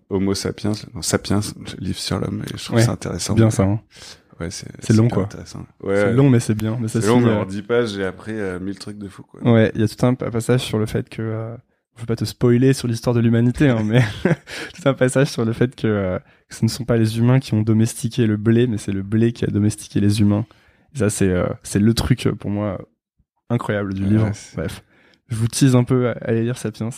[0.10, 1.40] Homo sapiens, non, Sapiens,
[1.80, 3.34] le livre sur l'homme, et je trouve Ouais, ça intéressant.
[3.34, 3.64] C'est bien ça.
[3.64, 3.80] Hein.
[4.40, 5.24] Ouais, c'est C'est long, quoi.
[5.24, 5.66] intéressant.
[5.82, 6.78] Ouais, c'est long mais c'est bien.
[6.80, 9.08] Mais ça c'est long, mais en euh, 10 pages, j'ai appris euh, mille trucs de
[9.08, 9.42] fou, quoi.
[9.52, 11.56] Ouais, il y a tout un pa- passage sur le fait que euh,
[11.98, 14.02] je veux pas te spoiler sur l'histoire de l'humanité, hein, mais
[14.74, 17.40] tout un passage sur le fait que, euh, que ce ne sont pas les humains
[17.40, 20.46] qui ont domestiqué le blé, mais c'est le blé qui a domestiqué les humains.
[20.96, 22.80] Et ça, c'est euh, c'est le truc euh, pour moi
[23.50, 24.30] incroyable du Ouais, livre.
[24.34, 24.84] c'est- Bref,
[25.28, 26.90] je vous tease un peu, à- allez lire Sapiens.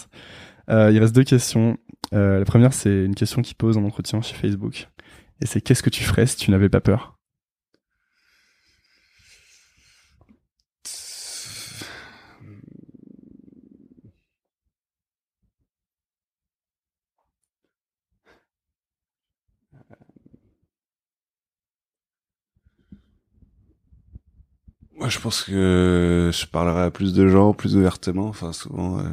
[0.69, 1.77] Euh, il reste deux questions.
[2.11, 4.87] La première, c'est une question qui pose en entretien chez Facebook,
[5.41, 7.18] et c'est qu'est-ce que tu ferais si tu n'avais pas peur?
[24.99, 28.27] Moi, je pense que je parlerai à plus de gens, plus ouvertement.
[28.27, 29.03] Enfin, souvent, euh,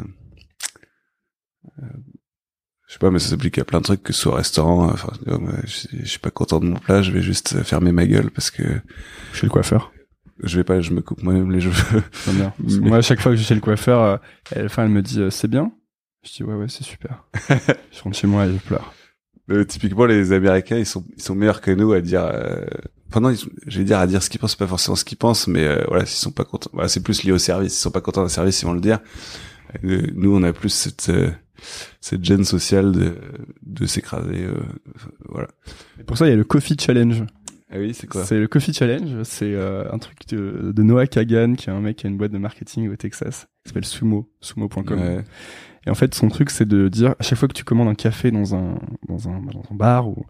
[1.83, 1.87] euh,
[2.89, 4.89] je sais pas, mais ça s'applique à plein de trucs que ce soit au restaurant.
[4.89, 5.13] euh, Enfin,
[5.65, 8.51] je, je suis pas content de mon plat, je vais juste fermer ma gueule parce
[8.51, 8.63] que
[9.33, 9.93] Chez le coiffeur.
[10.43, 12.03] je vais pas, je me coupe moi-même les cheveux.
[12.59, 14.17] Mais- Moi, à chaque fois que je vais chez le coiffeur, euh,
[14.55, 15.73] à la fin, elle me dit c'est bien.
[16.25, 17.25] Je dis ouais, ouais, c'est super.
[17.49, 18.93] je rentre chez moi et je pleure.
[19.51, 22.25] Euh, typiquement, les Américains, ils sont, ils sont meilleurs que nous à dire.
[22.25, 22.65] Euh...
[23.09, 25.05] Enfin non, ils sont- je vais dire à dire ce qu'ils pensent, pas forcément ce
[25.05, 27.73] qu'ils pensent, mais euh, voilà, s'ils sont pas contents, voilà, c'est plus lié au service.
[27.73, 28.99] S'ils sont pas contents d'un service, ils vont le dire.
[29.85, 31.31] Euh, nous, on a plus cette euh,
[32.01, 33.15] cette gêne sociale de
[33.63, 34.43] de s'écraser.
[34.45, 34.55] euh,
[35.29, 35.49] voilà.
[36.01, 37.23] Et pour ça, il y a le Coffee Challenge.
[37.71, 38.25] Ah oui, c'est quoi?
[38.25, 39.23] C'est le Coffee Challenge.
[39.25, 42.17] C'est euh, un truc de, de Noah Kagan, qui est un mec qui a une
[42.17, 45.01] boîte de marketing au Texas, qui s'appelle Sumo, sumo.com.
[45.01, 45.25] Ouais.
[45.87, 47.95] Et en fait, son truc, c'est de dire à chaque fois que tu commandes un
[47.95, 48.79] café dans un
[49.09, 50.27] dans un, dans un bar ou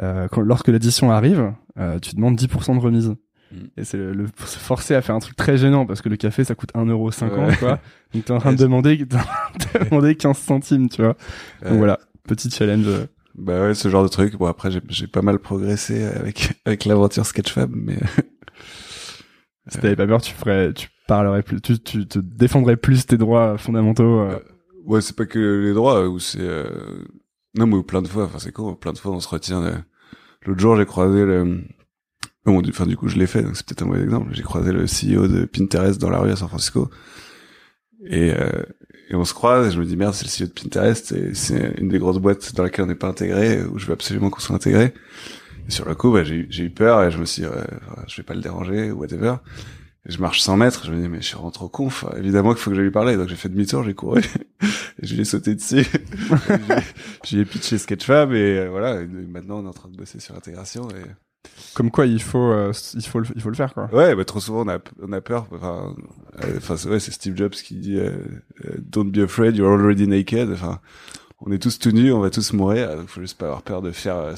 [0.00, 3.14] euh, quand, lorsque l'addition arrive, euh, tu demandes 10% de remise.
[3.52, 3.56] Mm.
[3.76, 6.16] Et c'est le, le- se forcer à faire un truc très gênant parce que le
[6.16, 7.56] café ça coûte 1,50€, Ouais.
[7.56, 7.78] quoi.
[8.14, 11.16] Donc t'es en train de demander, t'es en train de demander 15 centimes, tu vois.
[11.62, 11.70] Ouais.
[11.70, 12.86] Donc voilà, petit challenge.
[12.86, 14.36] euh, Bah ouais, ce genre de truc.
[14.36, 17.96] Bon après, j'ai j'ai pas mal progressé avec avec l'aventure Sketchfab, mais
[19.68, 23.16] Si t'avais pas peur, tu ferais, tu parlerais plus, tu, tu te défendrais plus tes
[23.18, 24.20] droits fondamentaux.
[24.20, 24.38] euh.
[24.88, 26.40] Ouais, c'est pas que les droits, ou c'est...
[26.40, 27.04] Euh...
[27.56, 29.60] Non, mais plein de fois, enfin c'est con, plein de fois on se retient...
[29.62, 29.74] de-
[30.46, 31.60] L'autre jour, j'ai croisé le...
[32.46, 34.30] Bon, du, enfin, du coup, je l'ai fait, donc c'est peut-être un mauvais exemple.
[34.32, 36.88] J'ai croisé le CEO de Pinterest dans la rue à San Francisco.
[38.06, 38.62] Et, euh,
[39.10, 41.34] et on se croise et je me dis merde, c'est le CEO de Pinterest et
[41.34, 44.30] c'est une des grosses boîtes dans laquelle on n'est pas intégré, où je veux absolument
[44.30, 44.94] qu'on soit intégré.
[45.66, 48.16] Et sur le coup, bah, j'ai eu- peur et je me suis dit, enfin, je
[48.16, 49.34] vais pas le déranger ou whatever.
[50.08, 52.54] Et je marche 100 mètres, je me dis, mais je suis rentré au conf, évidemment
[52.54, 53.16] qu'il faut que j'aille lui parler.
[53.16, 54.20] Donc j'ai fait demi-tour, j'ai couru,
[55.02, 55.86] et je lui ai sauté dessus.
[57.24, 59.96] je lui ai pitché Sketchfab, et euh, voilà, et maintenant on est en train de
[59.96, 60.88] bosser sur l'intégration.
[60.90, 61.04] Et...
[61.74, 63.88] Comme quoi, il faut, euh, il faut, le, il faut le faire, quoi.
[63.92, 65.46] Ouais, bah, trop souvent on a, on a peur.
[65.52, 65.94] Enfin,
[66.42, 68.10] euh, enfin c'est ouais, c'est Steve Jobs qui dit euh,
[68.64, 70.50] euh, Don't be afraid, you're already naked.
[70.50, 70.80] Enfin,
[71.40, 72.96] on est tous tout nus, on va tous mourir.
[72.96, 74.34] Donc faut juste pas avoir peur de faire euh,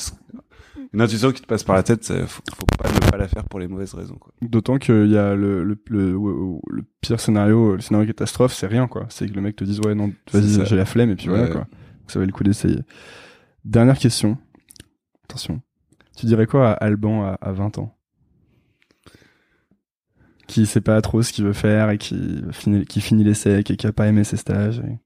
[0.92, 2.04] une intuition qui te passe par la tête.
[2.26, 4.16] Faut, faut pas ne pas la faire pour les mauvaises raisons.
[4.16, 4.32] Quoi.
[4.42, 6.12] D'autant qu'il y a le, le, le,
[6.68, 9.06] le pire scénario, le scénario catastrophe, c'est rien, quoi.
[9.08, 11.46] C'est que le mec te dise, ouais, non, vas-y, j'ai la flemme, et puis voilà,
[11.48, 11.66] quoi.
[12.08, 12.80] Ça valait le coup d'essayer.
[13.64, 14.36] Dernière question.
[15.28, 15.60] Attention.
[16.16, 17.96] Tu dirais quoi à Alban à, à 20 ans?
[20.48, 23.70] Qui sait pas trop ce qu'il veut faire et qui finit, qui finit les secs
[23.70, 24.80] et qui a pas aimé ses stages.
[24.80, 24.98] et-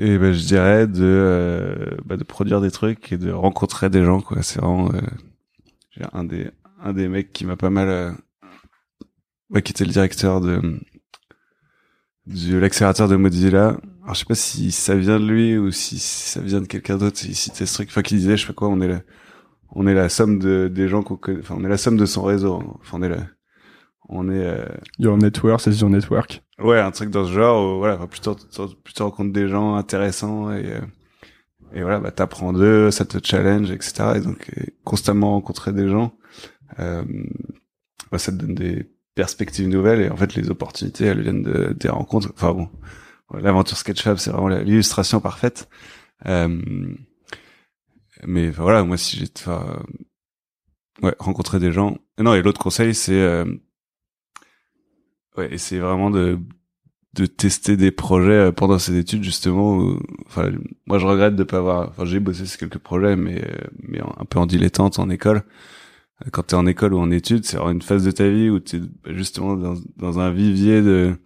[0.00, 4.04] Et ben je dirais de euh, bah, de produire des trucs et de rencontrer des
[4.04, 4.20] gens.
[4.20, 4.42] quoi.
[4.42, 8.12] C'est vraiment euh, un des un des mecs qui m'a pas mal euh,
[9.50, 10.80] ouais, qui était le directeur de
[12.26, 13.76] de l'accélérateur de Mozilla.
[14.04, 16.96] Alors je sais pas si ça vient de lui ou si ça vient de quelqu'un
[16.96, 17.18] d'autre.
[17.24, 19.00] Il citait ce truc, enfin qui disait, je sais pas quoi, on est la,
[19.70, 21.40] on est la somme de des gens qu'on connaît.
[21.40, 22.62] Enfin on est la somme de son réseau.
[22.80, 23.26] Enfin on est la,
[24.08, 24.64] on est euh,
[24.98, 26.42] Your network, c'est your network.
[26.58, 28.36] Ouais, un truc dans ce genre, où, voilà, plutôt,
[28.82, 30.80] plutôt rencontres des gens intéressants et, euh,
[31.72, 34.14] et voilà, bah, t'apprends d'eux, ça te challenge, etc.
[34.16, 34.50] Et donc,
[34.84, 36.12] constamment rencontrer des gens,
[36.78, 37.04] euh,
[38.10, 41.74] bah, ça te donne des perspectives nouvelles et en fait, les opportunités, elles viennent de,
[41.78, 42.30] des rencontres.
[42.34, 42.68] Enfin bon,
[43.34, 45.68] l'aventure Sketchfab, c'est vraiment l'illustration parfaite.
[46.26, 46.60] Euh,
[48.26, 49.26] mais voilà, moi, si j'ai,
[51.02, 51.98] ouais, rencontrer des gens.
[52.18, 53.44] Et non, et l'autre conseil, c'est, euh,
[55.38, 56.38] ouais, essayer vraiment de
[57.14, 60.50] de tester des projets euh, pendant ces études justement où- enfin
[60.86, 64.00] moi je regrette de pas avoir enfin j'ai bossé sur quelques projets mais euh, mais
[64.00, 65.42] un peu en dilettante en école.
[66.26, 68.60] Euh, quand t'es en école ou en études c'est une phase de ta vie où
[68.60, 71.16] t'es bah, justement dans dans un vivier de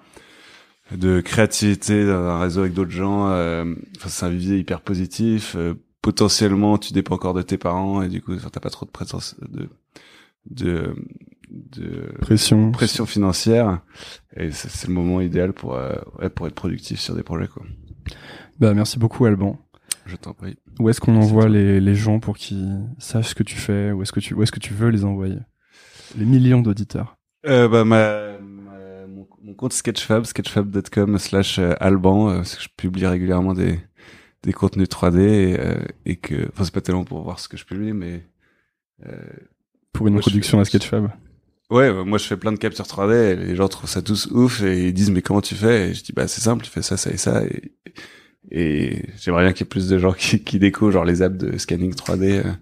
[0.97, 5.57] de créativité dans un réseau avec d'autres gens enfin c'est un vivier hyper positif
[6.03, 9.37] potentiellement tu dépends encore de tes parents et du coup t'as pas trop de présence
[9.49, 9.69] de
[10.51, 10.95] de
[11.53, 12.73] de Pression.
[12.73, 13.81] pression financière
[14.37, 17.63] et c'est le moment idéal pour euh, ouais, pour être productif sur des projets quoi.
[18.59, 19.59] Bah, merci beaucoup, Alban.
[20.07, 20.57] Je t'en prie.
[20.81, 23.93] Où est-ce qu'on envoie les, les gens pour qu'ils sachent ce que tu fais?
[23.93, 25.39] Où est-ce que tu, où est-ce que tu veux les envoyer?
[26.19, 27.17] Les millions d'auditeurs.
[27.47, 32.63] Euh, bah ma, ma- mon, mon compte Sketchfab sketchfab.com slash euh, Alban euh, parce que
[32.63, 33.79] je publie régulièrement des
[34.43, 35.59] des contenus 3D et,
[36.05, 38.27] et que enfin c'est pas tellement pour voir ce que je publie mais
[39.07, 39.17] euh,
[39.93, 41.11] Pour une Moi, introduction à Sketchfab.
[41.71, 44.27] Ouais, bah, moi je fais plein de captures 3D, et les gens trouvent ça tous
[44.31, 45.91] ouf et ils disent mais comment tu fais?
[45.91, 47.73] Et je dis bah c'est simple, tu fais ça, ça et ça et,
[48.51, 51.39] et j'aimerais bien qu'il y ait plus de gens qui, qui découvrent genre les apps
[51.39, 52.53] de scanning 3D euh,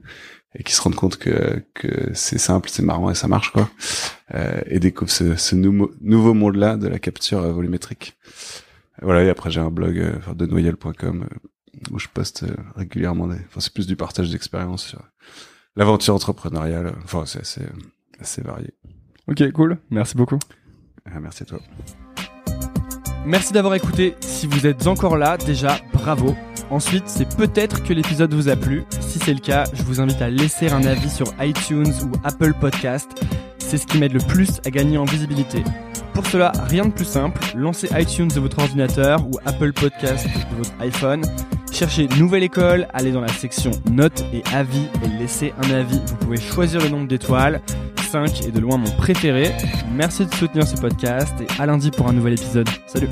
[0.55, 3.69] et qui se rendent compte que que c'est simple, c'est marrant et ça marche quoi.
[4.35, 8.17] Euh, et découvrent ce, ce nouveau nouveau monde là de la capture euh, volumétrique.
[9.03, 11.37] Voilà, et après j'ai un blog euh, de noyel.com euh,
[11.91, 15.03] où je poste euh, régulièrement des enfin c'est plus du partage d'expérience sur
[15.77, 16.95] l'aventure entrepreneuriale.
[17.05, 17.63] Enfin c'est assez
[18.21, 18.75] assez varié.
[19.29, 19.79] Ok, cool.
[19.91, 20.39] Merci beaucoup.
[21.07, 21.59] Ah, merci à toi.
[23.27, 24.15] Merci d'avoir écouté.
[24.21, 26.35] Si vous êtes encore là, déjà, bravo.
[26.71, 28.85] Ensuite, c'est peut-être que l'épisode vous a plu.
[29.01, 32.55] Si c'est le cas, je vous invite à laisser un avis sur iTunes ou Apple
[32.61, 33.11] Podcast.
[33.59, 35.63] C'est ce qui m'aide le plus à gagner en visibilité.
[36.15, 40.57] Pour cela, rien de plus simple, lancez iTunes de votre ordinateur ou Apple Podcast de
[40.57, 41.23] votre iPhone.
[41.73, 46.01] Cherchez Nouvelle École, allez dans la section Notes et Avis et laissez un avis.
[46.07, 47.61] Vous pouvez choisir le nombre d'étoiles.
[48.11, 49.53] 5 est de loin mon préféré.
[49.93, 52.69] Merci de soutenir ce podcast et à lundi pour un nouvel épisode.
[52.89, 53.09] Salut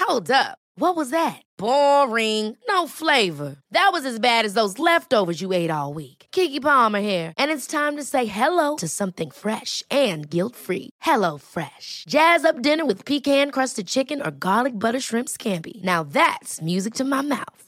[0.00, 0.58] Hold up.
[0.78, 1.40] What was that?
[1.58, 2.56] Boring.
[2.68, 3.56] No flavor.
[3.70, 6.26] That was as bad as those leftovers you ate all week.
[6.32, 10.90] Kiki Palmer here, and it's time to say hello to something fresh and guilt-free.
[11.00, 12.04] Hello Fresh.
[12.08, 15.82] Jazz up dinner with pecan-crusted chicken or garlic butter shrimp scampi.
[15.82, 17.65] Now that's music to my mouth.